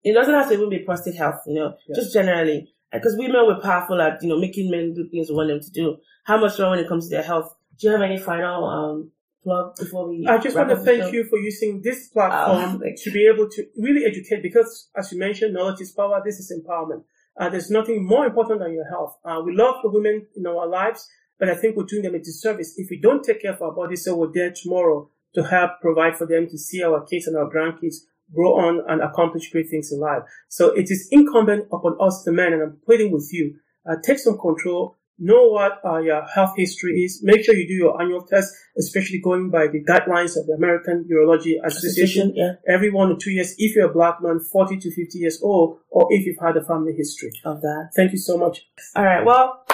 [0.04, 1.96] It doesn't have to even be prostate health, you know, yeah.
[1.96, 2.72] just generally.
[2.92, 5.70] Because women were powerful at, you know, making men do things we want them to
[5.70, 5.96] do.
[6.24, 7.54] How much more when it comes to their health?
[7.78, 9.10] Do you have any final um,
[9.42, 10.26] plug before we?
[10.26, 13.66] I just want to thank you for using this platform oh, to be able to
[13.76, 16.22] really educate because, as you mentioned, knowledge is power.
[16.24, 17.04] This is empowerment.
[17.38, 19.16] Uh, there's nothing more important than your health.
[19.24, 22.18] Uh, we love the women in our lives, but I think we're doing them a
[22.18, 25.80] disservice if we don't take care of our bodies so we're there tomorrow to help
[25.80, 27.96] provide for them to see our kids and our grandkids
[28.34, 30.22] grow on and accomplish great things in life.
[30.48, 33.56] So it is incumbent upon us, the men, and I'm pleading with you,
[33.88, 37.74] uh, take some control, know what uh, your health history is, make sure you do
[37.74, 42.52] your annual test, especially going by the guidelines of the American Urology Association, Association yeah.
[42.72, 45.78] every one or two years, if you're a black man, 40 to 50 years old,
[45.90, 47.32] or if you've had a family history.
[47.44, 47.90] Of that.
[47.96, 48.68] Thank you so much.
[48.94, 49.24] All right.
[49.24, 49.64] Well,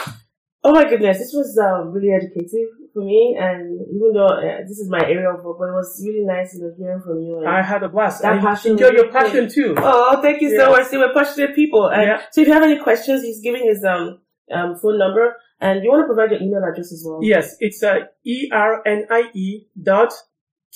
[0.62, 3.36] oh my goodness, this was uh, really educative for me.
[3.38, 6.54] And even though uh, this is my area of work, but it was really nice
[6.54, 7.38] you know, hearing from you.
[7.40, 8.22] And I had a blast.
[8.22, 9.74] That I passion enjoy your passion too.
[9.76, 10.86] Oh, thank you so much.
[10.86, 11.88] See, we're passionate people.
[11.88, 12.22] And yeah.
[12.30, 14.20] so if you have any questions, he's giving his um,
[14.50, 15.36] um phone number.
[15.60, 17.20] And you want to provide your email address as well?
[17.22, 20.12] Yes, it's uh, E-R-N-I-E dot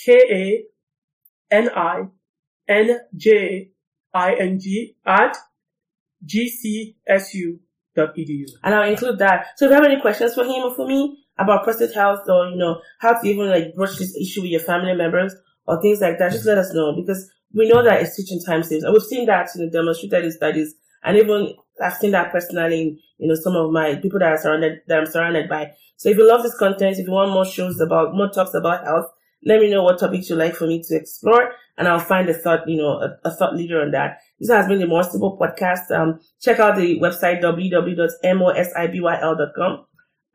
[0.04, 0.66] K-A-N-I-N-J-I-N-G
[5.06, 5.36] at
[6.24, 7.60] gcsu.edu.
[8.64, 9.46] And I'll include that.
[9.56, 12.48] So if you have any questions for him or for me, about prostate health or,
[12.48, 15.34] you know, how to even like broach this issue with your family members
[15.66, 18.62] or things like that, just let us know because we know that it's teaching time
[18.62, 18.84] saves.
[18.84, 22.80] And we've seen that, you know, demonstrated in studies and even I've seen that personally
[22.80, 25.70] in, you know, some of my people that are surrounded, that I'm surrounded by.
[25.96, 28.84] So if you love this content, if you want more shows about, more talks about
[28.84, 29.06] health,
[29.44, 32.34] let me know what topics you'd like for me to explore and I'll find a
[32.34, 34.18] thought, you know, a, a thought leader on that.
[34.40, 35.92] This has been the More podcast.
[35.92, 39.84] Um, check out the website www.mosibyl.com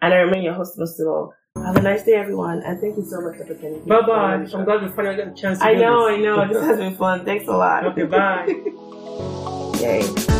[0.03, 1.31] And I remain your host, Mustimo.
[1.55, 3.85] Have a nice day, everyone, and thank you so much for attending.
[3.85, 4.33] Bye bye.
[4.53, 6.19] I'm glad we finally got a chance to I know, this.
[6.19, 6.47] I know.
[6.49, 7.23] This has been fun.
[7.23, 7.85] Thanks a lot.
[7.85, 8.45] Okay, bye.
[9.79, 10.32] Yay.